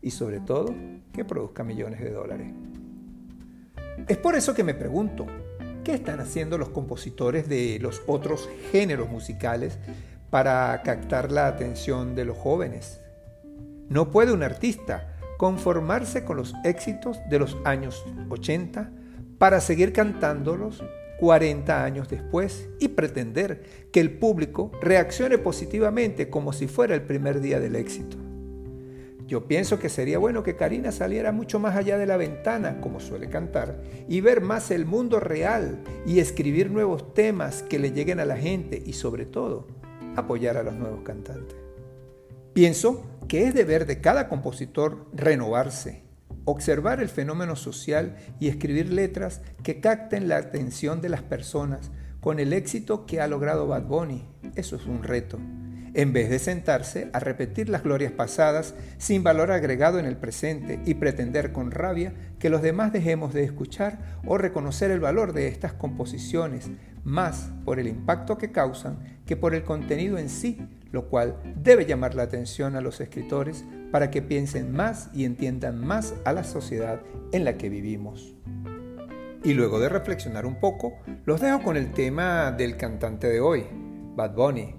Y 0.00 0.12
sobre 0.12 0.40
todo, 0.40 0.74
que 1.12 1.26
produzca 1.26 1.62
millones 1.62 2.00
de 2.00 2.10
dólares. 2.10 2.48
Es 4.08 4.16
por 4.16 4.34
eso 4.34 4.54
que 4.54 4.64
me 4.64 4.72
pregunto, 4.72 5.26
¿qué 5.84 5.92
están 5.92 6.20
haciendo 6.20 6.56
los 6.56 6.70
compositores 6.70 7.46
de 7.46 7.78
los 7.80 8.00
otros 8.06 8.48
géneros 8.72 9.10
musicales 9.10 9.78
para 10.30 10.80
captar 10.82 11.30
la 11.32 11.48
atención 11.48 12.14
de 12.14 12.24
los 12.24 12.38
jóvenes? 12.38 13.00
No 13.90 14.10
puede 14.10 14.32
un 14.32 14.42
artista 14.42 15.13
conformarse 15.38 16.24
con 16.24 16.36
los 16.36 16.54
éxitos 16.64 17.18
de 17.28 17.38
los 17.38 17.56
años 17.64 18.04
80, 18.28 18.90
para 19.38 19.60
seguir 19.60 19.92
cantándolos 19.92 20.82
40 21.18 21.84
años 21.84 22.08
después 22.08 22.68
y 22.78 22.88
pretender 22.88 23.62
que 23.92 24.00
el 24.00 24.18
público 24.18 24.72
reaccione 24.80 25.38
positivamente 25.38 26.28
como 26.28 26.52
si 26.52 26.66
fuera 26.66 26.94
el 26.94 27.02
primer 27.02 27.40
día 27.40 27.60
del 27.60 27.76
éxito. 27.76 28.16
Yo 29.26 29.48
pienso 29.48 29.78
que 29.78 29.88
sería 29.88 30.18
bueno 30.18 30.42
que 30.42 30.56
Karina 30.56 30.92
saliera 30.92 31.32
mucho 31.32 31.58
más 31.58 31.76
allá 31.76 31.96
de 31.96 32.06
la 32.06 32.18
ventana, 32.18 32.80
como 32.82 33.00
suele 33.00 33.30
cantar, 33.30 33.80
y 34.06 34.20
ver 34.20 34.42
más 34.42 34.70
el 34.70 34.84
mundo 34.84 35.18
real 35.18 35.78
y 36.06 36.18
escribir 36.18 36.70
nuevos 36.70 37.14
temas 37.14 37.62
que 37.62 37.78
le 37.78 37.92
lleguen 37.92 38.20
a 38.20 38.26
la 38.26 38.36
gente 38.36 38.82
y 38.84 38.92
sobre 38.92 39.24
todo 39.24 39.66
apoyar 40.14 40.58
a 40.58 40.62
los 40.62 40.74
nuevos 40.74 41.02
cantantes. 41.04 41.63
Pienso 42.54 43.04
que 43.26 43.48
es 43.48 43.52
deber 43.52 43.84
de 43.84 44.00
cada 44.00 44.28
compositor 44.28 45.10
renovarse, 45.12 46.04
observar 46.44 47.00
el 47.00 47.08
fenómeno 47.08 47.56
social 47.56 48.16
y 48.38 48.46
escribir 48.46 48.92
letras 48.92 49.42
que 49.64 49.80
capten 49.80 50.28
la 50.28 50.36
atención 50.36 51.00
de 51.00 51.08
las 51.08 51.22
personas 51.22 51.90
con 52.20 52.38
el 52.38 52.52
éxito 52.52 53.06
que 53.06 53.20
ha 53.20 53.26
logrado 53.26 53.66
Bad 53.66 53.86
Bunny. 53.86 54.28
Eso 54.54 54.76
es 54.76 54.86
un 54.86 55.02
reto. 55.02 55.40
En 55.94 56.12
vez 56.12 56.30
de 56.30 56.38
sentarse 56.38 57.10
a 57.12 57.18
repetir 57.18 57.68
las 57.68 57.82
glorias 57.82 58.12
pasadas 58.12 58.76
sin 58.98 59.24
valor 59.24 59.50
agregado 59.50 59.98
en 59.98 60.06
el 60.06 60.16
presente 60.16 60.78
y 60.86 60.94
pretender 60.94 61.50
con 61.50 61.72
rabia 61.72 62.14
que 62.38 62.50
los 62.50 62.62
demás 62.62 62.92
dejemos 62.92 63.34
de 63.34 63.42
escuchar 63.42 64.20
o 64.24 64.38
reconocer 64.38 64.92
el 64.92 65.00
valor 65.00 65.32
de 65.32 65.48
estas 65.48 65.72
composiciones, 65.72 66.70
más 67.02 67.50
por 67.64 67.80
el 67.80 67.88
impacto 67.88 68.38
que 68.38 68.52
causan 68.52 69.00
que 69.26 69.36
por 69.36 69.56
el 69.56 69.64
contenido 69.64 70.18
en 70.18 70.28
sí, 70.28 70.60
lo 70.94 71.08
cual 71.08 71.36
debe 71.56 71.86
llamar 71.86 72.14
la 72.14 72.22
atención 72.22 72.76
a 72.76 72.80
los 72.80 73.00
escritores 73.00 73.64
para 73.90 74.10
que 74.10 74.22
piensen 74.22 74.72
más 74.72 75.10
y 75.12 75.24
entiendan 75.24 75.84
más 75.84 76.14
a 76.24 76.32
la 76.32 76.44
sociedad 76.44 77.00
en 77.32 77.44
la 77.44 77.58
que 77.58 77.68
vivimos. 77.68 78.34
Y 79.42 79.54
luego 79.54 79.80
de 79.80 79.88
reflexionar 79.88 80.46
un 80.46 80.60
poco, 80.60 80.94
los 81.26 81.40
dejo 81.40 81.62
con 81.62 81.76
el 81.76 81.90
tema 81.90 82.52
del 82.52 82.76
cantante 82.76 83.28
de 83.28 83.40
hoy, 83.40 83.66
Bad 84.14 84.34
Bunny, 84.34 84.76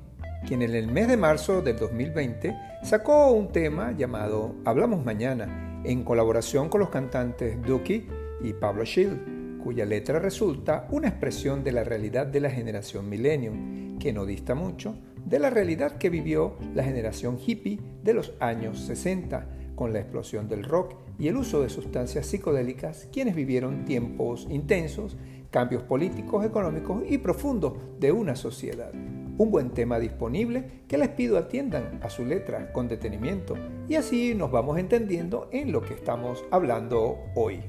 quien 0.48 0.62
en 0.62 0.74
el 0.74 0.88
mes 0.90 1.10
de 1.10 1.18
marzo 1.18 1.62
del 1.62 1.78
2020 1.78 2.56
sacó 2.82 3.32
un 3.32 3.50
tema 3.50 3.92
llamado 3.92 4.56
Hablamos 4.64 5.04
Mañana, 5.04 5.82
en 5.84 6.04
colaboración 6.04 6.70
con 6.70 6.80
los 6.80 6.90
cantantes 6.90 7.62
Duki 7.62 8.08
y 8.42 8.54
Pablo 8.54 8.86
Schill, 8.86 9.60
cuya 9.62 9.86
letra 9.86 10.20
resulta 10.20 10.88
una 10.92 11.10
expresión 11.10 11.64
de 11.64 11.74
la 11.74 11.84
realidad 11.84 12.26
de 12.26 12.40
la 12.40 12.50
generación 12.50 13.10
millennium, 13.10 14.00
que 14.00 14.14
no 14.14 14.26
dista 14.26 14.56
mucho 14.56 14.96
de 15.26 15.40
la 15.40 15.50
realidad 15.50 15.98
que 15.98 16.10
vivió 16.10 16.56
la 16.74 16.84
generación 16.84 17.38
hippie 17.46 17.80
de 18.04 18.14
los 18.14 18.34
años 18.40 18.80
60, 18.80 19.48
con 19.76 19.92
la 19.92 20.00
explosión 20.00 20.48
del 20.48 20.64
rock 20.64 20.96
y 21.20 21.28
el 21.28 21.38
uso 21.38 21.62
de 21.62 21.70
sustancias 21.70 22.26
psicodélicas, 22.28 23.10
quienes 23.12 23.36
vivieron 23.36 23.86
tiempos 23.86 24.48
intensos, 24.50 25.18
cambios 25.50 25.84
políticos, 25.84 26.46
económicos 26.46 27.04
y 27.10 27.18
profundos 27.18 27.74
de 28.00 28.12
una 28.12 28.36
sociedad. 28.36 28.92
Un 29.38 29.52
buen 29.52 29.72
tema 29.72 30.00
disponible 30.00 30.84
que 30.88 30.98
les 30.98 31.10
pido 31.10 31.38
atiendan 31.38 32.00
a 32.04 32.10
su 32.10 32.26
letra 32.26 32.72
con 32.72 32.88
detenimiento 32.88 33.56
y 33.90 33.96
así 33.96 34.34
nos 34.34 34.52
vamos 34.52 34.78
entendiendo 34.78 35.50
en 35.52 35.72
lo 35.72 35.82
que 35.82 35.94
estamos 35.94 36.46
hablando 36.52 37.18
hoy. 37.36 37.62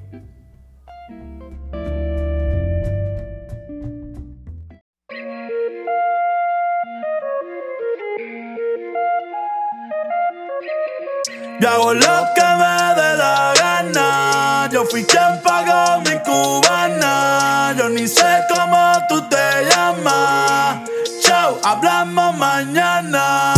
Yo 11.59 11.71
hago 11.71 11.95
lo 11.95 12.16
que 12.35 12.42
me 12.61 12.95
dé 13.01 13.16
la 13.16 13.55
gana. 13.59 14.69
Yo 14.71 14.85
fui 14.85 15.05
quien 15.05 15.40
pagó 15.42 16.01
mi 16.03 16.19
cubana. 16.21 17.75
Yo 17.79 17.88
ni 17.88 18.07
sé 18.07 18.45
cómo 18.55 18.92
tú 19.09 19.27
te 19.29 19.64
llamas. 19.71 20.81
Chao, 21.23 21.59
hablamos 21.64 22.37
mañana. 22.37 23.56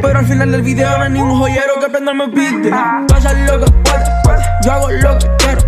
Pero 0.00 0.18
al 0.18 0.26
final 0.26 0.52
del 0.52 0.62
video 0.62 0.98
no 0.98 1.04
hay 1.04 1.10
ningún 1.10 1.38
joyero 1.38 1.80
que 1.80 1.88
prenda 1.88 2.14
me 2.14 2.28
pide. 2.28 2.70
Pasa 3.08 3.32
lo 3.32 3.64
que 3.64 3.70
puede, 3.70 4.04
puede. 4.22 4.42
yo 4.64 4.72
hago 4.72 4.90
lo 4.90 5.18
que 5.18 5.30
quiero. 5.38 5.62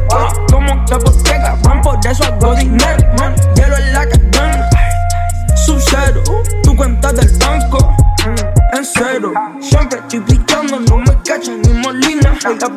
Como 0.50 0.84
que 0.84 0.96
qué 1.24 1.38
cabrón, 1.38 1.80
por 1.82 2.06
eso 2.06 2.24
hago 2.24 2.54
dinero. 2.54 3.12
Man. 3.18 3.34
Hielo 3.54 3.76
en 3.76 3.92
la 3.92 4.06
cadena, 4.06 4.70
sub-cero. 5.56 6.22
Tu 6.62 6.76
cuenta 6.76 7.12
del 7.12 7.28
banco 7.38 7.96
en 8.72 8.84
cero. 8.84 9.32
Siempre 9.60 9.98
estoy 9.98 10.18
brillando, 10.20 10.80
no 10.80 10.98
me 10.98 11.22
cachan 11.24 11.60
ni 11.62 11.72
molina. 11.74 12.36
La 12.44 12.68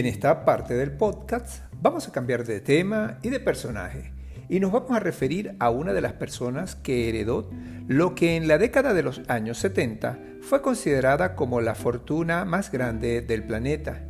en 0.00 0.06
esta 0.06 0.46
parte 0.46 0.72
del 0.76 0.92
podcast 0.92 1.62
vamos 1.82 2.08
a 2.08 2.12
cambiar 2.12 2.46
de 2.46 2.62
tema 2.62 3.18
y 3.20 3.28
de 3.28 3.38
personaje 3.38 4.14
y 4.48 4.58
nos 4.58 4.72
vamos 4.72 4.92
a 4.92 4.98
referir 4.98 5.54
a 5.58 5.68
una 5.68 5.92
de 5.92 6.00
las 6.00 6.14
personas 6.14 6.74
que 6.74 7.10
heredó 7.10 7.50
lo 7.86 8.14
que 8.14 8.36
en 8.36 8.48
la 8.48 8.56
década 8.56 8.94
de 8.94 9.02
los 9.02 9.20
años 9.28 9.58
70 9.58 10.18
fue 10.40 10.62
considerada 10.62 11.36
como 11.36 11.60
la 11.60 11.74
fortuna 11.74 12.46
más 12.46 12.72
grande 12.72 13.20
del 13.20 13.44
planeta, 13.44 14.00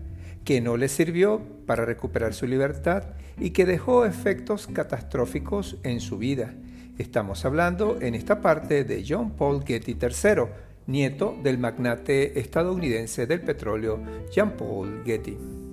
que 0.45 0.61
no 0.61 0.77
le 0.77 0.87
sirvió 0.87 1.43
para 1.67 1.85
recuperar 1.85 2.35
su 2.35 2.47
libertad 2.47 3.03
y 3.37 3.51
que 3.51 3.67
dejó 3.67 4.05
efectos 4.05 4.69
catastróficos 4.69 5.77
en 5.83 5.99
su 5.99 6.19
vida. 6.19 6.55
Estamos 6.99 7.45
hablando 7.45 7.99
en 8.01 8.15
esta 8.15 8.41
parte 8.41 8.85
de 8.85 9.05
John 9.09 9.33
Paul 9.33 9.65
Getty 9.67 9.99
III, 10.01 10.45
nieto 10.87 11.37
del 11.43 11.59
magnate 11.59 12.39
estadounidense 12.39 13.27
del 13.27 13.41
petróleo 13.41 13.99
Jean 14.31 14.53
Paul 14.57 15.03
Getty. 15.05 15.70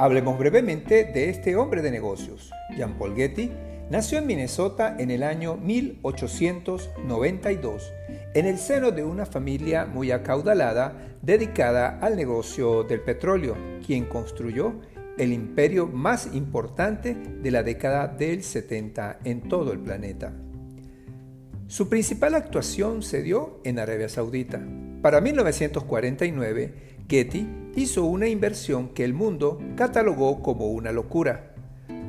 Hablemos 0.00 0.38
brevemente 0.38 1.02
de 1.04 1.28
este 1.28 1.56
hombre 1.56 1.82
de 1.82 1.90
negocios. 1.90 2.52
Jean 2.76 2.96
Paul 2.96 3.16
Getty 3.16 3.50
nació 3.90 4.18
en 4.18 4.28
Minnesota 4.28 4.94
en 4.96 5.10
el 5.10 5.24
año 5.24 5.56
1892, 5.56 7.92
en 8.34 8.46
el 8.46 8.58
seno 8.58 8.92
de 8.92 9.02
una 9.02 9.26
familia 9.26 9.86
muy 9.86 10.12
acaudalada 10.12 11.16
dedicada 11.20 11.98
al 11.98 12.14
negocio 12.14 12.84
del 12.84 13.00
petróleo, 13.00 13.56
quien 13.84 14.04
construyó 14.04 14.74
el 15.18 15.32
imperio 15.32 15.88
más 15.88 16.32
importante 16.32 17.16
de 17.16 17.50
la 17.50 17.64
década 17.64 18.06
del 18.06 18.44
70 18.44 19.18
en 19.24 19.48
todo 19.48 19.72
el 19.72 19.80
planeta. 19.80 20.32
Su 21.66 21.88
principal 21.88 22.36
actuación 22.36 23.02
se 23.02 23.20
dio 23.22 23.60
en 23.64 23.80
Arabia 23.80 24.08
Saudita. 24.08 24.64
Para 25.02 25.20
1949, 25.20 26.97
Getty 27.08 27.72
hizo 27.74 28.04
una 28.04 28.28
inversión 28.28 28.90
que 28.90 29.02
el 29.02 29.14
mundo 29.14 29.58
catalogó 29.76 30.42
como 30.42 30.66
una 30.66 30.92
locura. 30.92 31.54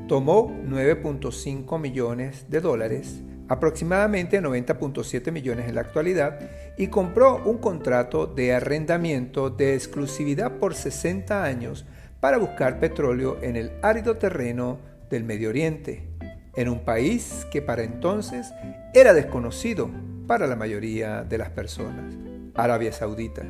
Tomó 0.10 0.50
9.5 0.50 1.80
millones 1.80 2.48
de 2.50 2.60
dólares, 2.60 3.22
aproximadamente 3.48 4.42
90.7 4.42 5.32
millones 5.32 5.70
en 5.70 5.76
la 5.76 5.82
actualidad, 5.82 6.40
y 6.78 6.88
compró 6.88 7.42
un 7.46 7.60
contrato 7.60 8.28
de 8.28 8.54
arrendamiento 8.54 9.50
de 9.50 9.74
exclusividad 9.74 10.58
por 10.58 10.76
60 10.76 11.46
años 11.46 11.86
para 12.20 12.38
buscar 12.38 12.82
petróleo 12.82 13.38
en 13.42 13.56
el 13.56 13.72
árido 13.82 14.18
terreno 14.18 14.80
del 15.10 15.24
Medio 15.24 15.48
Oriente, 15.48 16.10
en 16.58 16.68
un 16.68 16.84
país 16.84 17.48
que 17.54 17.62
para 17.62 17.84
entonces 17.84 18.52
era 18.94 19.14
desconocido 19.14 19.90
para 20.28 20.46
la 20.46 20.58
mayoría 20.58 21.24
de 21.24 21.38
las 21.38 21.52
personas, 21.52 22.16
Arabia 22.54 22.92
Saudita 22.92 23.46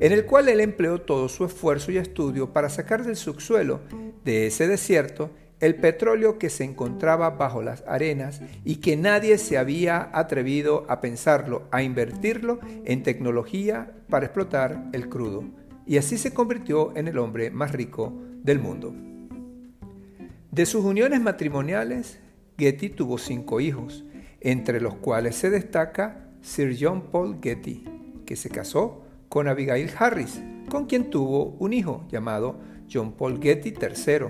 en 0.00 0.12
el 0.12 0.24
cual 0.24 0.48
él 0.48 0.60
empleó 0.60 1.00
todo 1.00 1.28
su 1.28 1.44
esfuerzo 1.44 1.90
y 1.90 1.98
estudio 1.98 2.52
para 2.52 2.68
sacar 2.68 3.04
del 3.04 3.16
subsuelo 3.16 3.80
de 4.24 4.46
ese 4.46 4.68
desierto 4.68 5.30
el 5.60 5.74
petróleo 5.74 6.38
que 6.38 6.50
se 6.50 6.64
encontraba 6.64 7.30
bajo 7.30 7.62
las 7.62 7.82
arenas 7.86 8.40
y 8.64 8.76
que 8.76 8.96
nadie 8.96 9.38
se 9.38 9.58
había 9.58 10.08
atrevido 10.12 10.86
a 10.88 11.00
pensarlo, 11.00 11.64
a 11.72 11.82
invertirlo 11.82 12.60
en 12.84 13.02
tecnología 13.02 13.92
para 14.08 14.26
explotar 14.26 14.84
el 14.92 15.08
crudo. 15.08 15.44
Y 15.86 15.96
así 15.96 16.16
se 16.16 16.32
convirtió 16.32 16.96
en 16.96 17.08
el 17.08 17.18
hombre 17.18 17.50
más 17.50 17.72
rico 17.72 18.12
del 18.42 18.60
mundo. 18.60 18.94
De 20.52 20.66
sus 20.66 20.84
uniones 20.84 21.20
matrimoniales, 21.20 22.20
Getty 22.56 22.90
tuvo 22.90 23.18
cinco 23.18 23.60
hijos, 23.60 24.04
entre 24.40 24.80
los 24.80 24.94
cuales 24.94 25.34
se 25.34 25.50
destaca 25.50 26.28
Sir 26.40 26.76
John 26.78 27.10
Paul 27.10 27.38
Getty, 27.42 27.84
que 28.26 28.36
se 28.36 28.48
casó 28.48 29.07
con 29.28 29.48
Abigail 29.48 29.90
Harris, 29.98 30.40
con 30.68 30.86
quien 30.86 31.10
tuvo 31.10 31.56
un 31.58 31.72
hijo 31.72 32.06
llamado 32.10 32.58
John 32.90 33.12
Paul 33.12 33.40
Getty 33.42 33.70
III, 33.70 34.26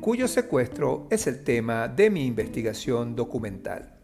cuyo 0.00 0.28
secuestro 0.28 1.06
es 1.10 1.26
el 1.26 1.42
tema 1.44 1.88
de 1.88 2.10
mi 2.10 2.26
investigación 2.26 3.16
documental. 3.16 3.94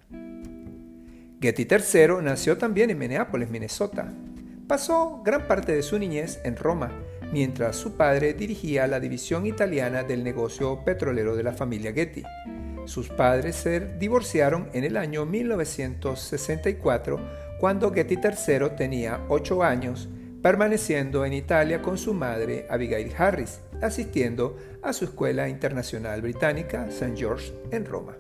Getty 1.40 1.66
III 1.70 2.22
nació 2.22 2.59
también 2.59 2.90
en 2.90 2.98
Minneapolis, 2.98 3.48
Minnesota. 3.48 4.12
Pasó 4.66 5.22
gran 5.24 5.46
parte 5.46 5.72
de 5.74 5.83
su 5.83 5.98
niñez 5.98 6.38
en 6.44 6.57
Roma, 6.57 6.92
mientras 7.33 7.76
su 7.76 7.96
padre 7.96 8.35
dirigía 8.35 8.87
la 8.87 9.00
división 9.00 9.46
italiana 9.46 10.03
del 10.03 10.22
negocio 10.22 10.85
petrolero 10.85 11.35
de 11.37 11.42
la 11.42 11.53
familia 11.53 11.92
Getty. 11.92 12.22
Sus 12.85 13.09
padres 13.09 13.57
se 13.57 13.81
divorciaron 13.98 14.68
en 14.72 14.85
el 14.85 14.96
año 14.96 15.26
1964 15.26 17.20
cuando 17.59 17.92
Getty 17.92 18.14
III 18.14 18.70
tenía 18.76 19.20
8 19.29 19.62
años 19.62 20.09
permaneciendo 20.42 21.24
en 21.24 21.33
Italia 21.33 21.83
con 21.83 21.98
su 21.98 22.14
madre 22.14 22.66
Abigail 22.70 23.12
Harris, 23.16 23.61
asistiendo 23.83 24.57
a 24.83 24.92
su 24.92 25.05
escuela 25.05 25.48
internacional 25.48 26.22
británica 26.22 26.87
St. 26.88 27.14
George 27.16 27.53
en 27.70 27.85
Roma. 27.85 28.16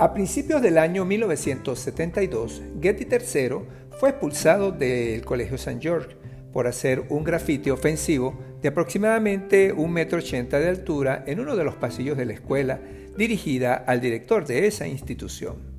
A 0.00 0.14
principios 0.14 0.62
del 0.62 0.78
año 0.78 1.04
1972, 1.04 2.62
Getty 2.80 3.06
III 3.10 3.58
fue 3.98 4.10
expulsado 4.10 4.70
del 4.70 5.24
Colegio 5.24 5.56
St. 5.56 5.78
George 5.80 6.16
por 6.52 6.66
hacer 6.66 7.04
un 7.08 7.24
grafiti 7.24 7.70
ofensivo 7.70 8.38
de 8.62 8.68
aproximadamente 8.68 9.74
1,80 9.74 10.36
m 10.38 10.60
de 10.60 10.68
altura 10.68 11.24
en 11.26 11.40
uno 11.40 11.56
de 11.56 11.64
los 11.64 11.74
pasillos 11.74 12.16
de 12.16 12.26
la 12.26 12.32
escuela 12.32 12.80
dirigida 13.16 13.74
al 13.74 14.00
director 14.00 14.46
de 14.46 14.66
esa 14.66 14.86
institución. 14.86 15.77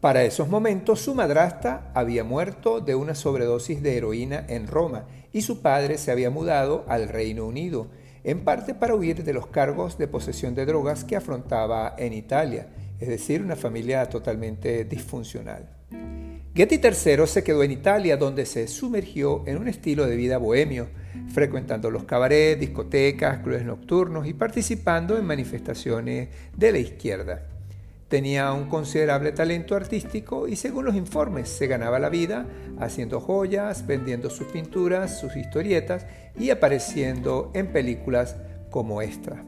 Para 0.00 0.22
esos 0.22 0.48
momentos 0.48 1.00
su 1.00 1.16
madrastra 1.16 1.90
había 1.92 2.22
muerto 2.22 2.80
de 2.80 2.94
una 2.94 3.16
sobredosis 3.16 3.82
de 3.82 3.96
heroína 3.96 4.44
en 4.48 4.68
Roma 4.68 5.06
y 5.32 5.42
su 5.42 5.60
padre 5.60 5.98
se 5.98 6.12
había 6.12 6.30
mudado 6.30 6.84
al 6.86 7.08
Reino 7.08 7.44
Unido, 7.44 7.88
en 8.22 8.44
parte 8.44 8.74
para 8.74 8.94
huir 8.94 9.24
de 9.24 9.32
los 9.32 9.48
cargos 9.48 9.98
de 9.98 10.06
posesión 10.06 10.54
de 10.54 10.66
drogas 10.66 11.02
que 11.02 11.16
afrontaba 11.16 11.96
en 11.98 12.12
Italia, 12.12 12.68
es 13.00 13.08
decir, 13.08 13.42
una 13.42 13.56
familia 13.56 14.08
totalmente 14.08 14.84
disfuncional. 14.84 15.68
Getty 16.54 16.76
III 16.76 17.26
se 17.26 17.42
quedó 17.42 17.64
en 17.64 17.72
Italia 17.72 18.16
donde 18.16 18.46
se 18.46 18.68
sumergió 18.68 19.42
en 19.46 19.58
un 19.58 19.66
estilo 19.66 20.06
de 20.06 20.14
vida 20.14 20.38
bohemio, 20.38 20.88
frecuentando 21.32 21.90
los 21.90 22.04
cabarets, 22.04 22.60
discotecas, 22.60 23.38
clubes 23.40 23.64
nocturnos 23.64 24.28
y 24.28 24.32
participando 24.32 25.18
en 25.18 25.24
manifestaciones 25.24 26.28
de 26.56 26.72
la 26.72 26.78
izquierda. 26.78 27.57
Tenía 28.08 28.52
un 28.52 28.70
considerable 28.70 29.32
talento 29.32 29.76
artístico 29.76 30.48
y 30.48 30.56
según 30.56 30.86
los 30.86 30.94
informes 30.94 31.50
se 31.50 31.66
ganaba 31.66 31.98
la 31.98 32.08
vida 32.08 32.46
haciendo 32.78 33.20
joyas, 33.20 33.86
vendiendo 33.86 34.30
sus 34.30 34.46
pinturas, 34.46 35.20
sus 35.20 35.36
historietas 35.36 36.06
y 36.38 36.48
apareciendo 36.48 37.50
en 37.54 37.66
películas 37.66 38.36
como 38.70 39.02
esta. 39.02 39.44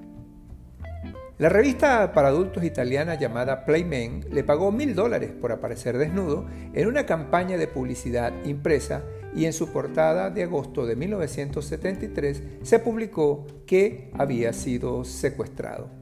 La 1.39 1.49
revista 1.49 2.13
para 2.13 2.29
adultos 2.29 2.63
italiana 2.65 3.15
llamada 3.15 3.65
Playmen 3.65 4.27
le 4.31 4.45
pagó 4.45 4.71
mil 4.71 4.95
dólares 4.95 5.31
por 5.31 5.53
aparecer 5.53 5.97
desnudo 5.97 6.45
en 6.75 6.87
una 6.87 7.07
campaña 7.07 7.57
de 7.57 7.67
publicidad 7.67 8.31
impresa 8.45 9.03
y 9.35 9.47
en 9.47 9.55
su 9.55 9.73
portada 9.73 10.29
de 10.29 10.43
agosto 10.43 10.85
de 10.85 10.97
1973 10.97 12.43
se 12.63 12.79
publicó 12.79 13.47
que 13.65 14.11
había 14.19 14.53
sido 14.53 15.03
secuestrado. 15.07 16.00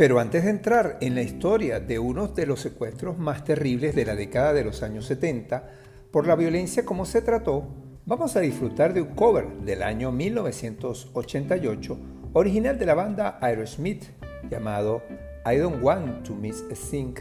Pero 0.00 0.18
antes 0.18 0.44
de 0.44 0.50
entrar 0.50 0.96
en 1.02 1.14
la 1.14 1.20
historia 1.20 1.78
de 1.78 1.98
uno 1.98 2.28
de 2.28 2.46
los 2.46 2.60
secuestros 2.60 3.18
más 3.18 3.44
terribles 3.44 3.94
de 3.94 4.06
la 4.06 4.14
década 4.14 4.54
de 4.54 4.64
los 4.64 4.82
años 4.82 5.04
70, 5.04 5.68
por 6.10 6.26
la 6.26 6.36
violencia 6.36 6.86
como 6.86 7.04
se 7.04 7.20
trató, 7.20 7.68
vamos 8.06 8.34
a 8.34 8.40
disfrutar 8.40 8.94
de 8.94 9.02
un 9.02 9.14
cover 9.14 9.46
del 9.58 9.82
año 9.82 10.10
1988, 10.10 11.98
original 12.32 12.78
de 12.78 12.86
la 12.86 12.94
banda 12.94 13.38
Aerosmith, 13.42 14.04
llamado 14.48 15.02
I 15.44 15.56
Don't 15.56 15.82
Want 15.82 16.26
to 16.26 16.34
Miss 16.34 16.64
a 16.72 16.90
Thing, 16.90 17.12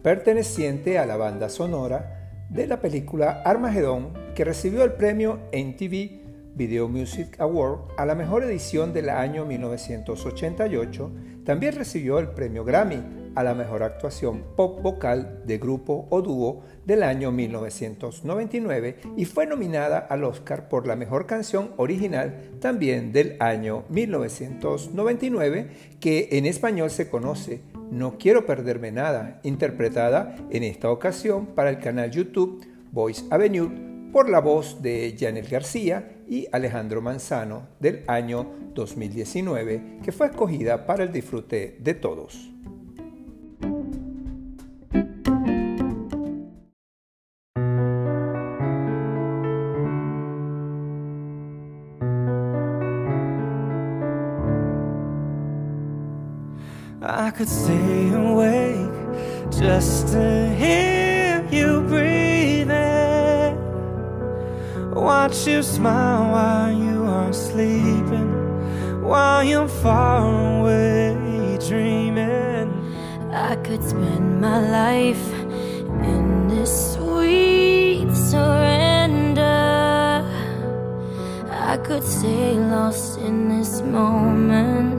perteneciente 0.00 1.00
a 1.00 1.06
la 1.06 1.16
banda 1.16 1.48
sonora 1.48 2.46
de 2.48 2.68
la 2.68 2.80
película 2.80 3.42
Armageddon, 3.44 4.12
que 4.36 4.44
recibió 4.44 4.84
el 4.84 4.92
premio 4.92 5.40
MTV 5.52 6.21
Video 6.54 6.86
Music 6.88 7.40
Award 7.40 7.92
a 7.96 8.04
la 8.04 8.14
mejor 8.14 8.44
edición 8.44 8.92
del 8.92 9.08
año 9.08 9.46
1988 9.46 11.10
también 11.44 11.74
recibió 11.74 12.18
el 12.18 12.28
premio 12.28 12.64
Grammy 12.64 13.02
a 13.34 13.42
la 13.42 13.54
mejor 13.54 13.82
actuación 13.82 14.44
pop 14.54 14.82
vocal 14.82 15.42
de 15.46 15.56
grupo 15.56 16.06
o 16.10 16.20
dúo 16.20 16.62
del 16.84 17.02
año 17.02 17.32
1999 17.32 18.96
y 19.16 19.24
fue 19.24 19.46
nominada 19.46 19.98
al 19.98 20.24
Oscar 20.24 20.68
por 20.68 20.86
la 20.86 20.96
mejor 20.96 21.26
canción 21.26 21.70
original 21.78 22.50
también 22.60 23.12
del 23.12 23.36
año 23.40 23.84
1999 23.88 25.70
que 26.00 26.28
en 26.32 26.46
español 26.46 26.90
se 26.90 27.08
conoce 27.08 27.62
No 27.90 28.18
quiero 28.18 28.46
perderme 28.46 28.92
nada, 28.92 29.40
interpretada 29.42 30.36
en 30.50 30.62
esta 30.64 30.90
ocasión 30.90 31.46
para 31.46 31.70
el 31.70 31.78
canal 31.78 32.10
YouTube 32.10 32.66
Voice 32.92 33.24
Avenue 33.30 33.91
por 34.12 34.28
la 34.28 34.40
voz 34.40 34.82
de 34.82 35.16
Janet 35.18 35.48
García 35.48 36.22
y 36.28 36.46
Alejandro 36.52 37.00
Manzano 37.00 37.68
del 37.80 38.04
año 38.06 38.46
2019, 38.74 40.00
que 40.04 40.12
fue 40.12 40.26
escogida 40.26 40.86
para 40.86 41.04
el 41.04 41.12
disfrute 41.12 41.78
de 41.80 41.94
todos. 41.94 42.50
I 57.04 57.30
could 57.30 57.48
Watch 65.22 65.46
you 65.46 65.62
smile 65.62 66.32
while 66.32 66.72
you 66.72 67.04
are 67.04 67.32
sleeping, 67.32 69.00
while 69.04 69.44
you're 69.44 69.68
far 69.68 70.26
away 70.58 71.58
dreaming. 71.68 72.68
I 73.32 73.54
could 73.62 73.84
spend 73.84 74.40
my 74.40 74.58
life 74.58 75.32
in 76.10 76.48
this 76.48 76.94
sweet 76.94 78.10
surrender. 78.12 79.44
I 81.52 81.76
could 81.84 82.02
stay 82.02 82.54
lost 82.54 83.20
in 83.20 83.48
this 83.48 83.80
moment 83.80 84.91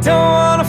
don't 0.00 0.16
wanna 0.16 0.67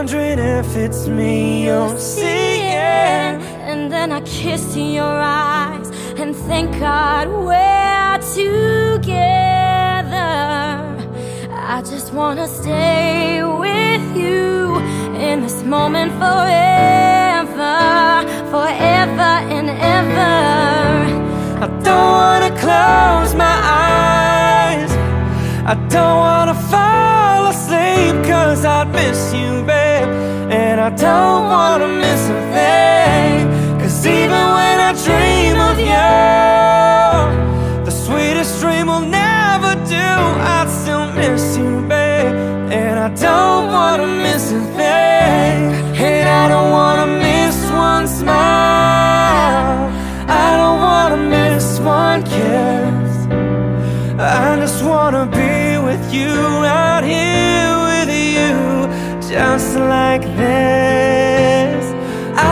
wondering 0.00 0.38
if 0.38 0.76
it's 0.76 1.08
me 1.08 1.66
you're 1.66 1.98
seeing. 1.98 3.36
And 3.70 3.92
then 3.92 4.10
I 4.12 4.22
kiss 4.22 4.74
your 4.74 5.02
eyes 5.02 5.90
and 6.18 6.34
thank 6.34 6.70
God 6.78 7.28
we're 7.28 8.18
together. 8.40 9.10
I 11.76 11.82
just 11.92 12.14
wanna 12.14 12.48
stay 12.48 13.44
with 13.44 14.16
you 14.16 14.78
in 15.28 15.42
this 15.42 15.62
moment 15.64 16.12
forever, 16.12 17.76
forever 18.54 19.32
and 19.56 19.68
ever. 19.98 20.36
I 21.64 21.68
don't 21.86 22.12
wanna 22.20 22.52
close 22.64 23.34
my 23.34 23.56
eyes. 23.84 24.92
I 25.72 25.74
don't 25.94 26.16
wanna 26.26 26.54
cause 28.50 28.64
I'd 28.64 28.88
miss 28.90 29.32
you, 29.32 29.62
babe. 29.62 30.08
And 30.50 30.80
I 30.80 30.90
don't 30.90 31.44
wanna 31.54 31.86
miss 32.04 32.22
a 32.38 32.40
thing. 32.56 33.34
Cause 33.80 34.04
even 34.04 34.42
when 34.58 34.76
I 34.88 34.90
dream 35.06 35.56
of 35.70 35.76
you, 35.90 36.10
the 37.86 37.94
sweetest 38.04 38.60
dream 38.60 38.86
will 38.92 39.06
never 39.22 39.72
do. 39.98 40.08
I'd 40.56 40.68
still 40.80 41.06
miss 41.22 41.44
you, 41.58 41.70
babe. 41.92 42.34
And 42.80 42.96
I 43.06 43.08
don't 43.26 43.64
wanna 43.76 44.08
miss 44.26 44.44
a 44.60 44.62
thing. 44.78 45.58
And 46.08 46.26
I 46.40 46.44
don't 46.52 46.70
wanna 46.78 47.06
miss 47.28 47.56
one 47.90 48.06
smile. 48.08 49.80
I 50.44 50.48
don't 50.60 50.80
wanna 50.88 51.20
miss 51.36 51.66
one 51.78 52.20
kiss. 52.34 53.12
I 54.18 54.56
just 54.62 54.82
wanna 54.82 55.24
be 55.40 55.78
with 55.86 56.04
you 56.12 56.34
out 56.82 57.04
here 57.04 57.69
just 59.40 59.74
like 59.96 60.24
this. 60.42 61.84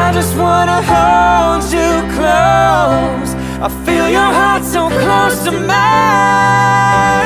I 0.01 0.05
just 0.19 0.33
wanna 0.45 0.81
hold 0.93 1.63
you 1.77 1.91
close. 2.17 3.31
I 3.67 3.69
feel 3.85 4.09
your 4.19 4.31
heart 4.39 4.65
so 4.77 4.83
close 5.03 5.37
to 5.47 5.53
mine, 5.73 7.18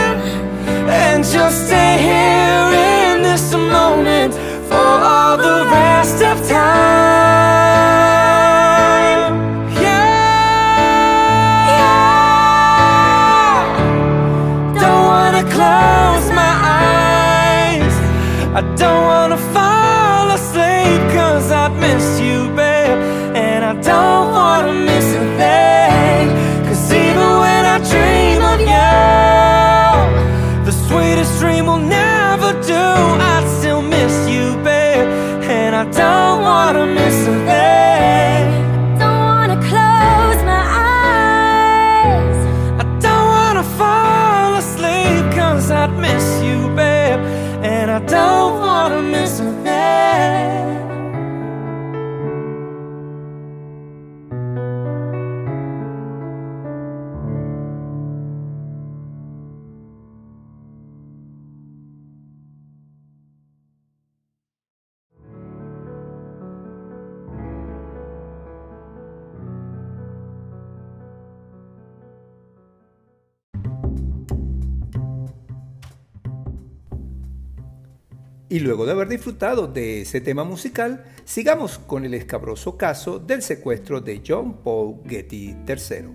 de 79.22 80.02
ese 80.02 80.20
tema 80.20 80.42
musical, 80.42 81.04
sigamos 81.24 81.78
con 81.78 82.04
el 82.04 82.12
escabroso 82.14 82.76
caso 82.76 83.20
del 83.20 83.40
secuestro 83.40 84.00
de 84.00 84.20
John 84.26 84.64
Paul 84.64 85.00
Getty 85.06 85.54
III. 85.66 86.08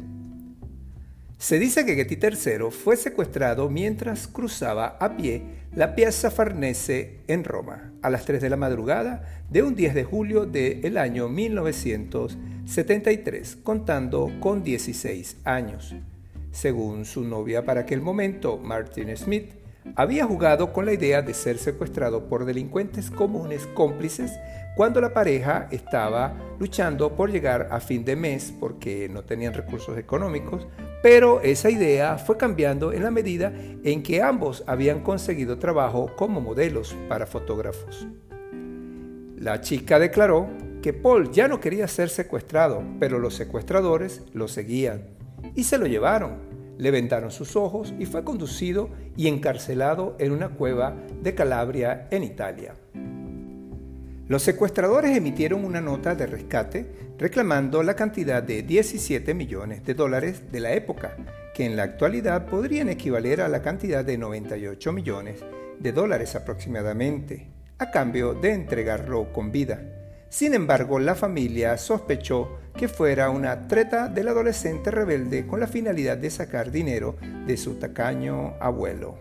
Se 1.38 1.58
dice 1.58 1.86
que 1.86 1.96
Getty 1.96 2.18
III 2.22 2.70
fue 2.70 2.98
secuestrado 2.98 3.70
mientras 3.70 4.28
cruzaba 4.28 4.98
a 5.00 5.16
pie 5.16 5.42
la 5.74 5.96
Piazza 5.96 6.32
Farnese 6.32 7.22
en 7.28 7.46
Roma 7.46 7.94
a 8.02 8.10
las 8.10 8.26
3 8.26 8.42
de 8.42 8.50
la 8.50 8.58
madrugada 8.58 9.46
de 9.50 9.64
un 9.64 9.74
10 9.74 9.94
de 9.94 10.04
julio 10.04 10.46
del 10.46 10.98
año 10.98 11.30
1973, 11.30 13.56
contando 13.64 14.30
con 14.42 14.64
16 14.64 15.38
años. 15.46 15.96
Según 16.52 17.06
su 17.06 17.24
novia 17.24 17.64
para 17.64 17.80
aquel 17.82 18.02
momento, 18.02 18.58
Martin 18.58 19.16
Smith, 19.16 19.54
había 19.96 20.26
jugado 20.26 20.74
con 20.74 20.86
la 20.86 20.94
idea 20.94 21.22
de 21.22 21.34
ser 21.34 21.58
secuestrado 21.58 22.28
por 22.28 22.46
delincuentes 22.46 23.10
comunes 23.10 23.68
cómplices 23.74 24.32
cuando 24.76 25.02
la 25.02 25.14
pareja 25.14 25.68
estaba 25.72 26.36
luchando 26.60 27.16
por 27.16 27.32
llegar 27.32 27.68
a 27.72 27.80
fin 27.80 28.06
de 28.06 28.16
mes 28.16 28.54
porque 28.60 29.10
no 29.10 29.24
tenían 29.24 29.56
recursos 29.56 29.98
económicos, 29.98 30.68
pero 31.02 31.42
esa 31.42 31.72
idea 31.72 32.18
fue 32.18 32.38
cambiando 32.38 32.94
en 32.94 33.04
la 33.04 33.12
medida 33.12 33.52
en 33.84 34.04
que 34.04 34.22
ambos 34.22 34.64
habían 34.68 35.02
conseguido 35.02 35.58
trabajo 35.58 36.12
como 36.16 36.42
modelos 36.42 36.96
para 37.10 37.26
fotógrafos. 37.26 38.08
La 39.36 39.62
chica 39.62 39.98
declaró 39.98 40.48
que 40.82 40.94
Paul 40.94 41.32
ya 41.32 41.48
no 41.48 41.60
quería 41.60 41.88
ser 41.88 42.10
secuestrado, 42.10 42.84
pero 43.00 43.18
los 43.18 43.34
secuestradores 43.34 44.24
lo 44.34 44.48
seguían 44.48 45.08
y 45.56 45.64
se 45.64 45.78
lo 45.78 45.88
llevaron 45.88 46.47
le 46.78 46.92
vendaron 46.92 47.32
sus 47.32 47.56
ojos 47.56 47.94
y 48.00 48.06
fue 48.06 48.24
conducido 48.24 48.90
y 49.16 49.28
encarcelado 49.28 50.16
en 50.20 50.32
una 50.32 50.50
cueva 50.50 50.96
de 51.22 51.34
Calabria, 51.36 52.08
en 52.12 52.24
Italia. 52.24 52.76
Los 54.28 54.44
secuestradores 54.44 55.16
emitieron 55.16 55.64
una 55.64 55.80
nota 55.80 56.14
de 56.14 56.28
rescate 56.28 56.86
reclamando 57.18 57.82
la 57.82 57.96
cantidad 57.96 58.44
de 58.44 58.62
17 58.62 59.34
millones 59.34 59.86
de 59.86 59.94
dólares 59.94 60.52
de 60.52 60.60
la 60.60 60.74
época, 60.74 61.16
que 61.56 61.66
en 61.66 61.78
la 61.78 61.84
actualidad 61.84 62.46
podrían 62.46 62.90
equivaler 62.90 63.42
a 63.42 63.48
la 63.48 63.62
cantidad 63.62 64.04
de 64.04 64.18
98 64.18 64.92
millones 64.92 65.46
de 65.80 65.92
dólares 65.94 66.36
aproximadamente, 66.36 67.48
a 67.78 67.90
cambio 67.90 68.34
de 68.34 68.54
entregarlo 68.54 69.32
con 69.32 69.52
vida. 69.52 69.82
Sin 70.30 70.54
embargo, 70.54 71.00
la 71.00 71.16
familia 71.16 71.78
sospechó 71.78 72.60
que 72.78 72.88
fuera 72.88 73.32
una 73.32 73.68
treta 73.68 74.08
del 74.08 74.28
adolescente 74.28 74.92
rebelde 74.92 75.48
con 75.48 75.60
la 75.60 75.68
finalidad 75.68 76.16
de 76.16 76.30
sacar 76.30 76.72
dinero 76.72 77.16
de 77.48 77.58
su 77.58 77.76
tacaño 77.76 78.54
abuelo. 78.60 79.18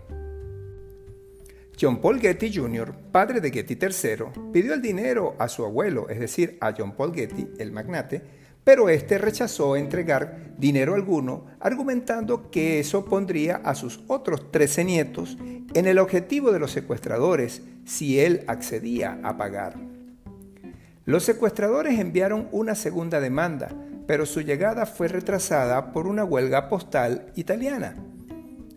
John 1.80 2.00
Paul 2.00 2.20
Getty 2.20 2.54
Jr., 2.54 2.94
padre 3.10 3.40
de 3.40 3.50
Getty 3.50 3.78
III, 3.80 4.50
pidió 4.52 4.74
el 4.74 4.82
dinero 4.82 5.36
a 5.38 5.48
su 5.48 5.64
abuelo, 5.64 6.08
es 6.10 6.20
decir, 6.20 6.58
a 6.60 6.74
John 6.76 6.92
Paul 6.92 7.14
Getty, 7.14 7.48
el 7.58 7.72
magnate, 7.72 8.22
pero 8.62 8.90
este 8.90 9.16
rechazó 9.16 9.76
entregar 9.76 10.54
dinero 10.58 10.94
alguno, 10.94 11.46
argumentando 11.58 12.50
que 12.50 12.78
eso 12.78 13.06
pondría 13.06 13.56
a 13.56 13.74
sus 13.74 14.00
otros 14.06 14.52
13 14.52 14.84
nietos 14.84 15.38
en 15.72 15.86
el 15.86 15.98
objetivo 15.98 16.52
de 16.52 16.58
los 16.58 16.72
secuestradores 16.72 17.62
si 17.86 18.20
él 18.20 18.44
accedía 18.48 19.18
a 19.22 19.38
pagar. 19.38 19.95
Los 21.06 21.22
secuestradores 21.22 22.00
enviaron 22.00 22.48
una 22.50 22.74
segunda 22.74 23.20
demanda, 23.20 23.68
pero 24.08 24.26
su 24.26 24.40
llegada 24.40 24.86
fue 24.86 25.06
retrasada 25.06 25.92
por 25.92 26.08
una 26.08 26.24
huelga 26.24 26.68
postal 26.68 27.30
italiana. 27.36 27.94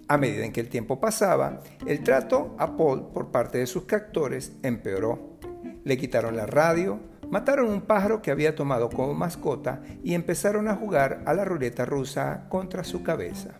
A 0.08 0.18
medida 0.20 0.48
que 0.52 0.62
el 0.62 0.70
tiempo 0.70 1.00
pasaba, 1.00 1.62
el 1.88 2.04
trato 2.04 2.56
a 2.60 2.78
Paul 2.78 3.10
por 3.12 3.32
parte 3.32 3.58
de 3.58 3.66
sus 3.66 3.86
captores 3.86 4.52
empeoró. 4.62 5.40
Le 5.84 5.98
quitaron 5.98 6.36
la 6.36 6.46
radio, 6.46 7.00
mataron 7.32 7.68
un 7.68 7.82
pájaro 7.82 8.22
que 8.22 8.30
había 8.30 8.54
tomado 8.54 8.92
como 8.92 9.16
mascota 9.16 9.82
y 10.04 10.14
empezaron 10.14 10.68
a 10.68 10.76
jugar 10.76 11.24
a 11.26 11.34
la 11.34 11.46
ruleta 11.46 11.84
rusa 11.84 12.46
contra 12.48 12.84
su 12.84 13.02
cabeza. 13.02 13.56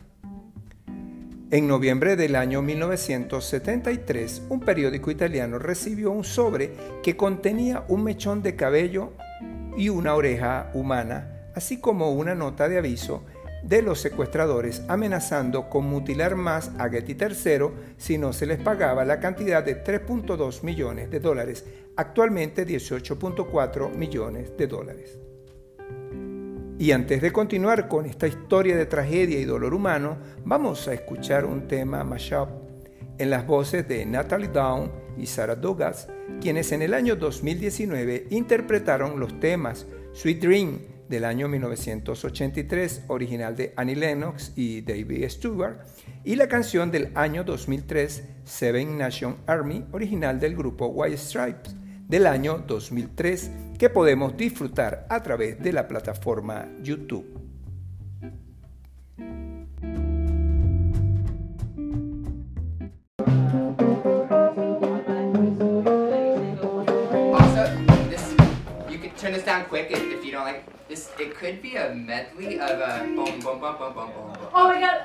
En 1.52 1.68
noviembre 1.68 2.16
del 2.16 2.36
año 2.36 2.62
1973, 2.62 4.44
un 4.50 4.60
periódico 4.60 5.10
italiano 5.10 5.58
recibió 5.58 6.12
un 6.12 6.24
sobre 6.24 6.76
que 7.02 7.18
contenía 7.18 7.86
un 7.88 8.04
mechón 8.04 8.44
de 8.44 8.56
cabello 8.56 9.14
y 9.76 9.90
una 9.90 10.14
oreja 10.14 10.70
humana, 10.76 11.50
así 11.56 11.80
como 11.80 12.12
una 12.12 12.36
nota 12.36 12.70
de 12.70 12.78
aviso 12.78 13.26
de 13.64 13.82
los 13.82 14.00
secuestradores 14.00 14.84
amenazando 14.88 15.70
con 15.70 15.86
mutilar 15.86 16.36
más 16.36 16.70
a 16.78 16.88
Getty 16.88 17.18
III 17.20 17.96
si 17.98 18.20
no 18.20 18.32
se 18.32 18.46
les 18.46 18.60
pagaba 18.60 19.04
la 19.04 19.20
cantidad 19.20 19.64
de 19.64 19.84
3.2 19.84 20.62
millones 20.62 21.10
de 21.10 21.20
dólares, 21.20 21.66
actualmente 21.96 22.68
18.4 22.68 23.96
millones 23.96 24.56
de 24.56 24.68
dólares. 24.68 25.18
Y 26.80 26.94
antes 26.94 27.22
de 27.22 27.34
continuar 27.34 27.90
con 27.90 28.06
esta 28.06 28.26
historia 28.26 28.78
de 28.78 28.86
tragedia 28.86 29.38
y 29.38 29.44
dolor 29.44 29.74
humano, 29.74 30.18
vamos 30.46 30.88
a 30.88 30.94
escuchar 30.94 31.44
un 31.44 31.68
tema 31.68 32.06
mashup. 32.06 32.48
En 33.18 33.30
las 33.30 33.46
voces 33.46 33.86
de 33.86 34.06
Natalie 34.06 34.48
Down 34.48 34.90
y 35.18 35.26
Sarah 35.26 35.58
Douglas, 35.58 36.08
quienes 36.40 36.72
en 36.72 36.82
el 36.82 36.94
año 36.94 37.18
2019 37.18 38.28
interpretaron 38.30 39.20
los 39.20 39.42
temas 39.42 39.88
Sweet 40.14 40.40
Dream 40.40 40.80
del 41.10 41.26
año 41.26 41.50
1983, 41.50 43.04
original 43.08 43.58
de 43.58 43.74
Annie 43.76 43.98
Lennox 43.98 44.54
y 44.56 44.80
David 44.80 45.28
Stewart, 45.28 45.80
y 46.24 46.38
la 46.38 46.48
canción 46.48 46.92
del 46.92 47.12
año 47.14 47.44
2003, 47.44 48.24
Seven 48.46 48.98
Nation 48.98 49.36
Army, 49.48 49.84
original 49.92 50.40
del 50.40 50.56
grupo 50.56 50.88
White 50.88 51.18
Stripes, 51.18 51.76
del 52.08 52.26
año 52.26 52.64
2003, 52.66 53.52
que 53.80 53.90
podemos 53.90 54.36
disfrutar 54.36 55.06
a 55.10 55.24
través 55.24 55.58
de 55.58 55.72
la 55.72 55.88
plataforma 55.88 56.68
YouTube. 56.84 57.26
Also, 67.34 67.64
this 68.10 68.36
you 68.90 69.00
could 69.00 69.16
turn 69.16 69.32
this 69.32 69.46
down 69.46 69.64
quick 69.70 69.90
if, 69.92 70.04
if 70.12 70.26
you 70.26 70.34
don't 70.34 70.44
like 70.44 70.66
this. 70.90 71.10
It 71.18 71.38
could 71.40 71.62
be 71.62 71.78
a 71.78 71.94
medley 71.96 72.60
of 72.60 72.82
a 72.82 73.06
boom 73.06 73.40
boom 73.40 73.62
boom 73.62 73.78
boom 73.78 73.94
boom 73.94 74.12
boom. 74.12 74.36
Oh 74.54 74.68
my 74.68 74.82
god. 74.82 75.00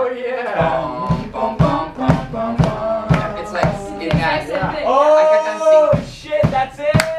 Oh 0.00 0.10
yeah. 0.16 1.20
Boom 1.30 1.58
boom 1.58 1.58
boom 1.58 1.92
boom 1.92 2.16
boom 2.32 2.56
boom. 2.56 3.36
It's 3.36 3.52
like 3.52 3.74
in 4.00 4.08
that. 4.08 4.48
Yeah. 4.48 5.92
Singing. 5.92 6.06
shit, 6.10 6.42
that's 6.44 6.78
it. 6.78 7.09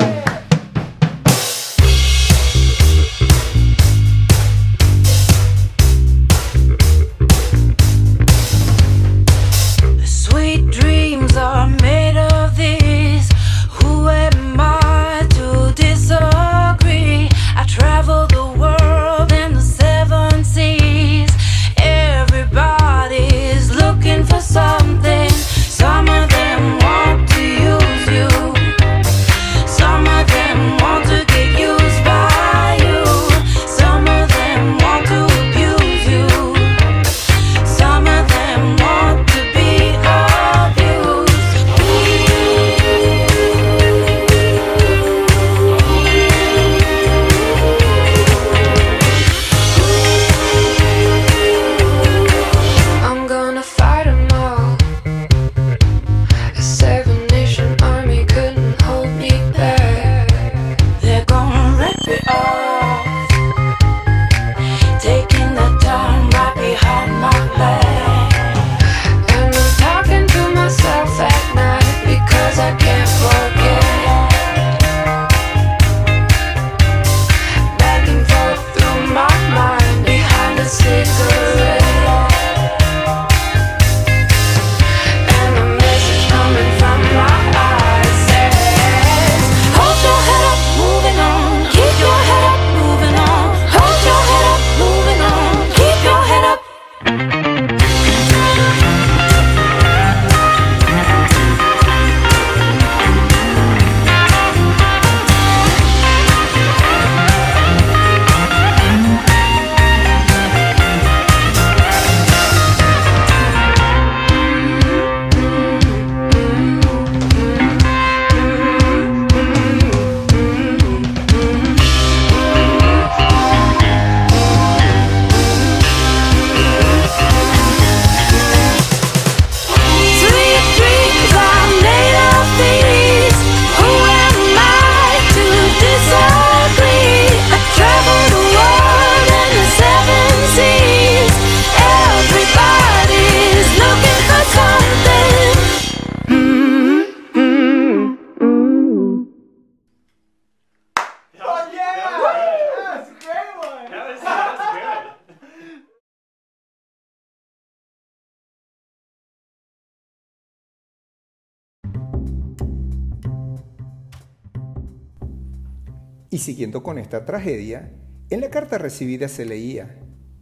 Y 166.32 166.38
siguiendo 166.38 166.82
con 166.82 166.97
esta 166.97 167.25
tragedia, 167.25 167.91
en 168.29 168.39
la 168.39 168.49
carta 168.49 168.77
recibida 168.77 169.27
se 169.27 169.43
leía, 169.43 169.97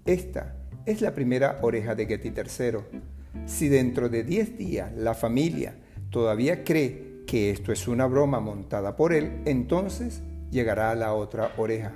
esta 0.05 0.55
es 0.85 1.01
la 1.01 1.15
primera 1.15 1.57
oreja 1.63 1.95
de 1.95 2.05
Getty 2.05 2.29
III. 2.29 3.01
Si 3.47 3.69
dentro 3.69 4.07
de 4.07 4.23
10 4.23 4.55
días 4.55 4.95
la 4.95 5.15
familia 5.15 5.73
todavía 6.11 6.63
cree 6.63 7.23
que 7.25 7.49
esto 7.49 7.71
es 7.71 7.87
una 7.87 8.05
broma 8.05 8.39
montada 8.39 8.95
por 8.95 9.13
él, 9.13 9.41
entonces 9.45 10.21
llegará 10.51 10.93
la 10.93 11.15
otra 11.15 11.53
oreja. 11.57 11.93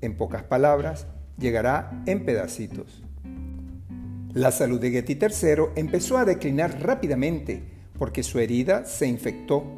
En 0.00 0.16
pocas 0.16 0.42
palabras, 0.42 1.06
llegará 1.38 2.02
en 2.06 2.24
pedacitos. 2.24 3.04
La 4.34 4.50
salud 4.50 4.80
de 4.80 4.90
Getty 4.90 5.18
III 5.20 5.66
empezó 5.76 6.18
a 6.18 6.24
declinar 6.24 6.82
rápidamente 6.82 7.62
porque 7.96 8.24
su 8.24 8.40
herida 8.40 8.84
se 8.86 9.06
infectó, 9.06 9.75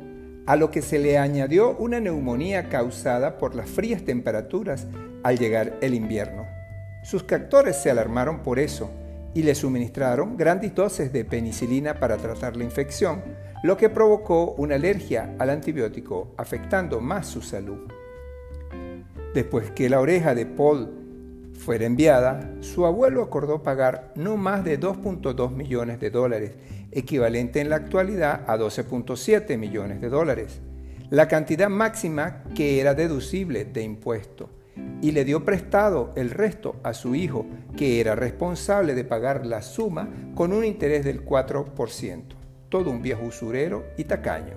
a 0.49 0.57
lo 0.57 0.71
que 0.71 0.81
se 0.81 0.99
le 0.99 1.19
añadió 1.19 1.77
una 1.77 2.01
neumonía 2.01 2.71
causada 2.71 3.37
por 3.37 3.55
las 3.55 3.69
frías 3.69 4.03
temperaturas 4.07 4.87
al 5.23 5.39
llegar 5.39 5.77
el 5.83 5.93
invierno. 5.93 6.47
Sus 7.03 7.23
captores 7.23 7.77
se 7.77 7.91
alarmaron 7.91 8.43
por 8.43 8.59
eso 8.59 8.91
y 9.35 9.43
le 9.43 9.55
suministraron 9.55 10.39
grandes 10.39 10.75
dosis 10.75 11.13
de 11.13 11.27
penicilina 11.27 12.01
para 12.01 12.17
tratar 12.17 12.57
la 12.57 12.65
infección, 12.65 13.23
lo 13.63 13.77
que 13.77 13.91
provocó 13.91 14.53
una 14.53 14.77
alergia 14.77 15.35
al 15.39 15.51
antibiótico, 15.51 16.33
afectando 16.39 16.99
más 16.99 17.27
su 17.27 17.43
salud. 17.43 17.87
Después 19.35 19.71
que 19.73 19.91
la 19.91 20.01
oreja 20.01 20.35
de 20.35 20.47
Paul 20.47 21.53
fuera 21.53 21.85
enviada, 21.85 22.55
su 22.61 22.87
abuelo 22.87 23.23
acordó 23.23 23.63
pagar 23.63 24.13
no 24.15 24.39
más 24.39 24.65
de 24.65 24.81
2.2 24.81 25.51
millones 25.51 26.01
de 26.01 26.09
dólares, 26.09 26.53
equivalente 26.93 27.61
en 27.61 27.71
la 27.71 27.77
actualidad 27.77 28.45
a 28.47 28.57
12.7 28.57 29.57
millones 29.59 30.01
de 30.01 30.09
dólares, 30.09 30.61
la 31.11 31.29
cantidad 31.29 31.69
máxima 31.69 32.43
que 32.55 32.81
era 32.81 32.95
deducible 32.95 33.65
de 33.65 33.83
impuesto, 33.83 34.51
y 35.01 35.13
le 35.13 35.25
dio 35.25 35.45
prestado 35.45 36.13
el 36.17 36.31
resto 36.31 36.77
a 36.83 36.95
su 36.95 37.15
hijo, 37.15 37.47
que 37.77 38.01
era 38.01 38.15
responsable 38.15 38.95
de 38.95 39.05
pagar 39.05 39.47
la 39.47 39.63
suma 39.63 40.09
con 40.35 40.53
un 40.53 40.65
interés 40.65 41.05
del 41.05 41.25
4%, 41.25 42.23
todo 42.69 42.91
un 42.91 43.03
viejo 43.03 43.25
usurero 43.25 43.87
y 43.97 44.05
tacaño. 44.05 44.57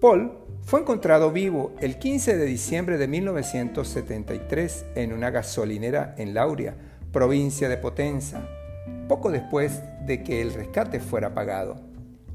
Paul 0.00 0.32
fue 0.62 0.80
encontrado 0.80 1.32
vivo 1.32 1.74
el 1.80 1.98
15 1.98 2.36
de 2.36 2.44
diciembre 2.44 2.98
de 2.98 3.08
1973 3.08 4.86
en 4.94 5.12
una 5.12 5.30
gasolinera 5.30 6.14
en 6.18 6.34
Lauria, 6.34 6.76
provincia 7.12 7.68
de 7.68 7.76
Potenza, 7.76 8.48
poco 9.08 9.30
después 9.30 9.82
de 10.06 10.22
que 10.22 10.42
el 10.42 10.54
rescate 10.54 11.00
fuera 11.00 11.34
pagado. 11.34 11.76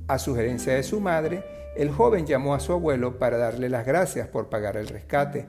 A 0.07 0.19
sugerencia 0.19 0.73
de 0.73 0.83
su 0.83 0.99
madre, 0.99 1.43
el 1.75 1.89
joven 1.89 2.25
llamó 2.25 2.53
a 2.53 2.59
su 2.59 2.73
abuelo 2.73 3.17
para 3.17 3.37
darle 3.37 3.69
las 3.69 3.85
gracias 3.85 4.27
por 4.27 4.49
pagar 4.49 4.77
el 4.77 4.87
rescate, 4.87 5.45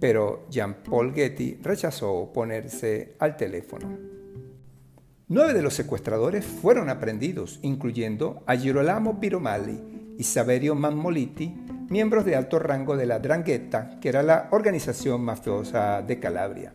pero 0.00 0.46
Jean-Paul 0.50 1.14
Getty 1.14 1.58
rechazó 1.62 2.32
ponerse 2.32 3.14
al 3.18 3.36
teléfono. 3.36 4.16
Nueve 5.28 5.54
de 5.54 5.62
los 5.62 5.74
secuestradores 5.74 6.44
fueron 6.44 6.88
aprendidos, 6.88 7.58
incluyendo 7.62 8.42
a 8.46 8.56
Girolamo 8.56 9.18
Piromali 9.18 10.14
y 10.16 10.22
Saverio 10.22 10.74
Mammoliti, 10.74 11.54
miembros 11.90 12.24
de 12.24 12.36
alto 12.36 12.58
rango 12.58 12.96
de 12.96 13.06
la 13.06 13.18
Drangheta, 13.18 13.98
que 14.00 14.08
era 14.08 14.22
la 14.22 14.48
organización 14.52 15.22
mafiosa 15.22 16.02
de 16.02 16.20
Calabria. 16.20 16.74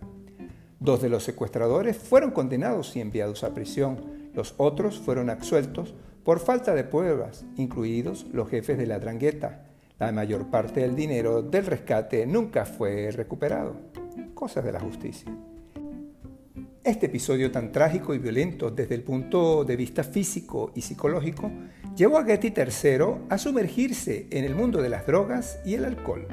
Dos 0.82 1.00
de 1.00 1.10
los 1.10 1.24
secuestradores 1.24 1.96
fueron 1.96 2.32
condenados 2.32 2.96
y 2.96 3.02
enviados 3.02 3.44
a 3.44 3.54
prisión. 3.54 4.32
Los 4.34 4.56
otros 4.58 4.98
fueron 4.98 5.30
absueltos 5.30 5.94
por 6.24 6.40
falta 6.40 6.74
de 6.74 6.84
pruebas, 6.84 7.46
incluidos 7.56 8.26
los 8.34 8.50
jefes 8.50 8.80
de 8.80 8.88
la 8.88 8.98
Drangheta. 8.98 9.68
La 10.00 10.12
mayor 10.12 10.50
parte 10.50 10.80
del 10.80 10.96
dinero 10.96 11.44
del 11.44 11.68
rescate 11.68 12.26
nunca 12.26 12.66
fue 12.66 13.12
recuperado. 13.12 13.76
Cosas 14.34 14.66
de 14.66 14.72
la 14.72 14.80
justicia. 14.80 15.32
Este 16.84 17.06
episodio 17.06 17.52
tan 17.52 17.72
trágico 17.72 18.16
y 18.16 18.18
violento 18.18 18.72
desde 18.72 18.96
el 18.96 19.04
punto 19.04 19.64
de 19.64 19.76
vista 19.76 20.04
físico 20.04 20.72
y 20.74 20.82
psicológico 20.82 21.52
llevó 21.96 22.18
a 22.18 22.26
Getty 22.26 22.54
III 22.58 23.28
a 23.30 23.38
sumergirse 23.38 24.26
en 24.32 24.46
el 24.46 24.56
mundo 24.56 24.82
de 24.82 24.90
las 24.90 25.06
drogas 25.06 25.60
y 25.64 25.76
el 25.76 25.86
alcohol, 25.86 26.26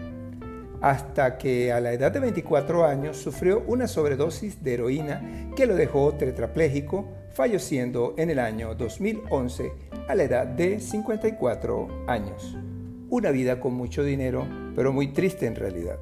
hasta 0.81 1.39
que 1.39 1.73
a 1.73 1.81
la 1.81 1.93
edad 1.93 2.13
de 2.13 2.21
24 2.21 2.85
años 2.85 3.17
sufrió 3.17 3.65
una 3.67 3.89
sobredosis 3.89 4.63
de 4.63 4.75
heroína 4.75 5.51
que 5.57 5.67
lo 5.67 5.75
dejó 5.75 6.15
tetrapléjico, 6.15 7.09
falleciendo 7.33 8.15
en 8.17 8.31
el 8.31 8.39
año 8.39 8.75
2011 8.75 9.73
a 10.09 10.15
la 10.15 10.23
edad 10.23 10.47
de 10.47 10.81
54 10.81 12.05
años. 12.07 12.57
Una 13.11 13.31
vida 13.31 13.61
con 13.61 13.75
mucho 13.75 14.05
dinero, 14.05 14.47
pero 14.75 14.93
muy 14.93 15.09
triste 15.09 15.47
en 15.47 15.57
realidad. 15.57 15.99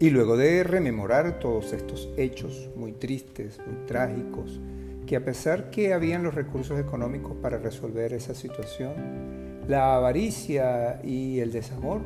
Y 0.00 0.10
luego 0.10 0.36
de 0.36 0.62
rememorar 0.62 1.40
todos 1.40 1.72
estos 1.72 2.08
hechos 2.16 2.70
muy 2.76 2.92
tristes, 2.92 3.58
muy 3.66 3.86
trágicos, 3.86 4.60
que 5.06 5.16
a 5.16 5.24
pesar 5.24 5.70
que 5.70 5.92
habían 5.92 6.22
los 6.22 6.34
recursos 6.34 6.78
económicos 6.78 7.32
para 7.42 7.58
resolver 7.58 8.12
esa 8.12 8.34
situación, 8.34 9.58
la 9.66 9.96
avaricia 9.96 11.00
y 11.02 11.40
el 11.40 11.50
desamor 11.50 12.00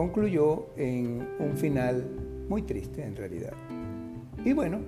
concluyó 0.00 0.70
en 0.78 1.28
un 1.38 1.58
final 1.58 2.46
muy 2.48 2.62
triste 2.62 3.04
en 3.04 3.14
realidad. 3.14 3.52
Y 4.42 4.54
bueno, 4.54 4.80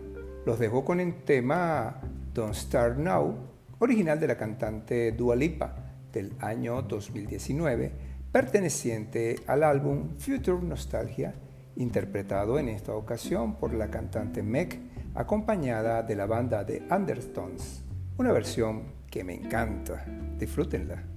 los 0.47 0.59
dejo 0.59 0.87
con 0.87 1.01
el 1.01 1.23
tema 1.25 2.01
Don't 2.33 2.55
Start 2.55 2.97
Now, 2.97 3.37
original 3.79 4.19
de 4.19 4.27
la 4.27 4.39
cantante 4.39 5.13
Dua 5.13 5.37
Lipa 5.37 5.77
del 6.11 6.33
año 6.41 6.81
2019, 6.81 7.93
perteneciente 8.33 9.37
al 9.47 9.65
álbum 9.65 10.17
Future 10.17 10.63
Nostalgia 10.63 11.35
interpretado 11.77 12.59
en 12.59 12.71
esta 12.71 12.95
ocasión 12.95 13.57
por 13.57 13.75
la 13.75 13.91
cantante 13.91 14.43
Meg, 14.43 14.81
acompañada 15.15 16.03
de 16.03 16.17
la 16.17 16.25
banda 16.25 16.65
de 16.65 16.85
Undertones, 16.91 17.83
una 18.17 18.33
versión 18.33 18.85
que 19.11 19.25
me 19.25 19.35
encanta. 19.35 20.07
Disfrútenla. 20.39 21.12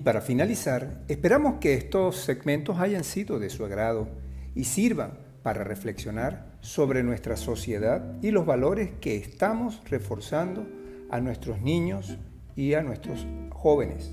Para 0.00 0.20
finalizar, 0.20 1.02
esperamos 1.08 1.58
que 1.60 1.74
estos 1.74 2.16
segmentos 2.16 2.78
hayan 2.78 3.04
sido 3.04 3.38
de 3.38 3.50
su 3.50 3.64
agrado 3.64 4.08
y 4.54 4.64
sirvan 4.64 5.18
para 5.42 5.64
reflexionar 5.64 6.46
sobre 6.60 7.02
nuestra 7.02 7.36
sociedad 7.36 8.16
y 8.22 8.30
los 8.30 8.46
valores 8.46 8.90
que 9.00 9.16
estamos 9.16 9.80
reforzando 9.88 10.66
a 11.10 11.20
nuestros 11.20 11.60
niños 11.60 12.18
y 12.56 12.74
a 12.74 12.82
nuestros 12.82 13.26
jóvenes. 13.50 14.10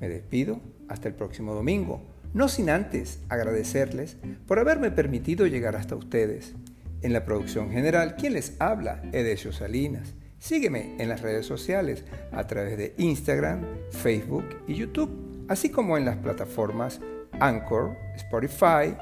Me 0.00 0.08
despido 0.08 0.60
hasta 0.88 1.08
el 1.08 1.14
próximo 1.14 1.54
domingo, 1.54 2.02
no 2.34 2.48
sin 2.48 2.70
antes 2.70 3.20
agradecerles 3.28 4.16
por 4.46 4.58
haberme 4.58 4.90
permitido 4.90 5.46
llegar 5.46 5.76
hasta 5.76 5.96
ustedes. 5.96 6.54
En 7.02 7.12
la 7.12 7.24
producción 7.24 7.70
general, 7.70 8.16
quien 8.16 8.32
les 8.32 8.60
habla, 8.60 9.02
Edesio 9.12 9.52
Salinas. 9.52 10.14
Sígueme 10.38 10.94
en 10.98 11.08
las 11.08 11.22
redes 11.22 11.46
sociales 11.46 12.04
a 12.32 12.46
través 12.46 12.78
de 12.78 12.94
Instagram, 12.98 13.64
Facebook 13.90 14.44
y 14.68 14.74
YouTube, 14.74 15.10
así 15.48 15.70
como 15.70 15.96
en 15.96 16.04
las 16.04 16.16
plataformas 16.16 17.00
Anchor, 17.40 17.96
Spotify, 18.16 18.94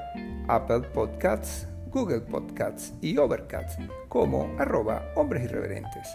Apple 0.48 0.88
Podcasts, 0.92 1.66
Google 1.90 2.22
Podcasts 2.22 2.92
y 3.00 3.16
Overcast 3.16 3.80
como 4.08 4.52
arroba 4.58 5.12
hombres 5.16 5.44
irreverentes. 5.44 6.08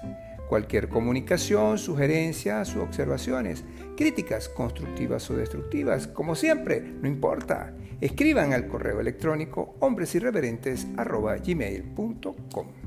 Cualquier 0.49 0.89
comunicación, 0.89 1.77
sugerencias 1.77 2.75
u 2.75 2.81
observaciones, 2.81 3.63
críticas 3.95 4.49
constructivas 4.49 5.29
o 5.29 5.37
destructivas, 5.37 6.07
como 6.07 6.35
siempre, 6.35 6.81
no 6.81 7.07
importa. 7.07 7.71
Escriban 8.01 8.51
al 8.53 8.67
correo 8.67 8.99
electrónico 8.99 9.75
hombresirreverentes.gmail.com. 9.79 12.78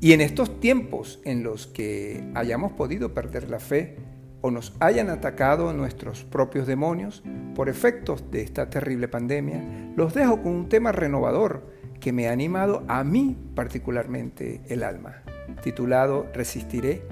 Y 0.00 0.12
en 0.12 0.20
estos 0.20 0.60
tiempos 0.60 1.20
en 1.24 1.42
los 1.42 1.66
que 1.66 2.22
hayamos 2.34 2.72
podido 2.72 3.14
perder 3.14 3.48
la 3.48 3.58
fe 3.58 3.96
o 4.42 4.50
nos 4.50 4.74
hayan 4.80 5.08
atacado 5.08 5.72
nuestros 5.72 6.24
propios 6.24 6.66
demonios 6.66 7.22
por 7.54 7.68
efectos 7.68 8.30
de 8.30 8.42
esta 8.42 8.68
terrible 8.68 9.08
pandemia, 9.08 9.92
los 9.96 10.12
dejo 10.12 10.42
con 10.42 10.52
un 10.52 10.68
tema 10.68 10.92
renovador 10.92 11.72
que 12.00 12.12
me 12.12 12.28
ha 12.28 12.32
animado 12.32 12.84
a 12.88 13.02
mí 13.04 13.38
particularmente 13.54 14.60
el 14.68 14.82
alma 14.82 15.22
titulado 15.62 16.26
Resistiré, 16.34 17.02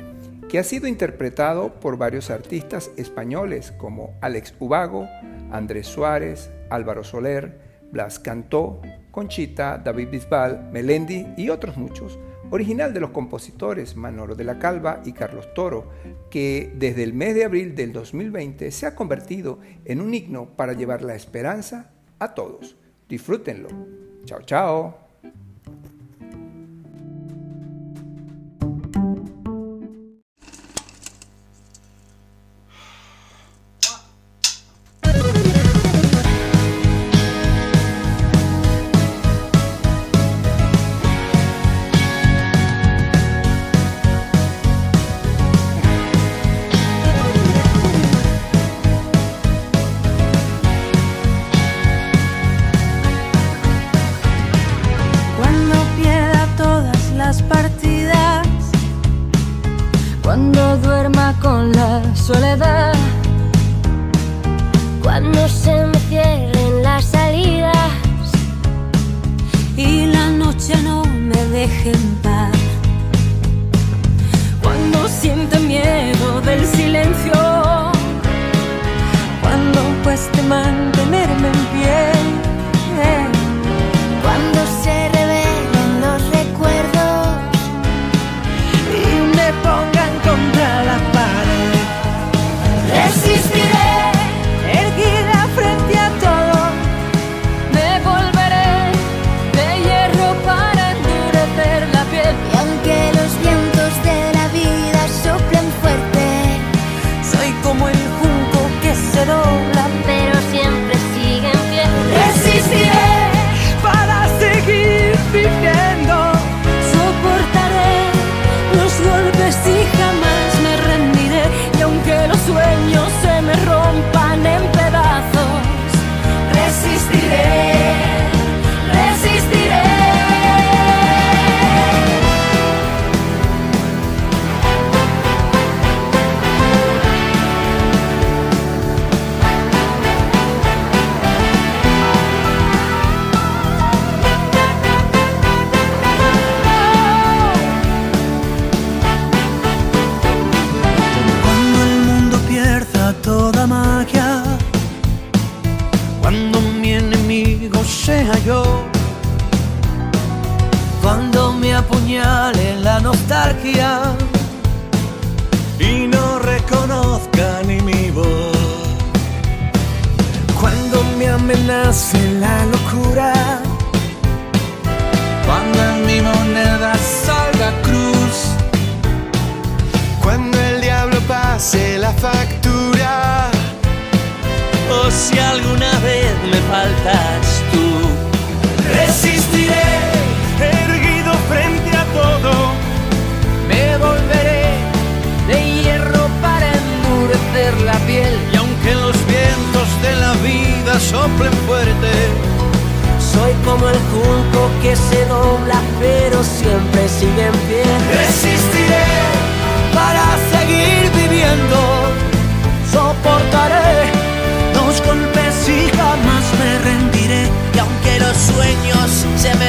que 0.48 0.58
ha 0.58 0.64
sido 0.64 0.86
interpretado 0.86 1.80
por 1.80 1.96
varios 1.96 2.30
artistas 2.30 2.90
españoles 2.96 3.72
como 3.72 4.14
Alex 4.20 4.54
Ubago, 4.58 5.08
Andrés 5.50 5.86
Suárez, 5.86 6.50
Álvaro 6.70 7.04
Soler, 7.04 7.60
Blas 7.90 8.18
Cantó, 8.18 8.80
Conchita, 9.10 9.78
David 9.78 10.08
Bisbal, 10.10 10.70
Melendi 10.72 11.26
y 11.36 11.48
otros 11.50 11.76
muchos, 11.76 12.18
original 12.52 12.92
de 12.92 13.00
los 13.00 13.10
compositores 13.10 13.96
Manolo 13.96 14.34
de 14.34 14.44
la 14.44 14.58
Calva 14.58 15.00
y 15.06 15.14
Carlos 15.14 15.52
Toro, 15.54 15.90
que 16.30 16.70
desde 16.76 17.02
el 17.02 17.14
mes 17.14 17.34
de 17.34 17.44
abril 17.44 17.74
del 17.74 17.92
2020 17.92 18.70
se 18.70 18.86
ha 18.86 18.94
convertido 18.94 19.58
en 19.86 20.02
un 20.02 20.14
himno 20.14 20.54
para 20.54 20.74
llevar 20.74 21.00
la 21.00 21.14
esperanza 21.14 21.92
a 22.18 22.34
todos. 22.34 22.76
Disfrútenlo. 23.08 23.68
Chao, 24.26 24.42
chao. 24.42 25.11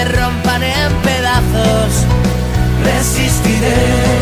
Rompan 0.06 0.64
en 0.64 0.94
pedazos, 1.02 2.06
resistiré. 2.84 4.13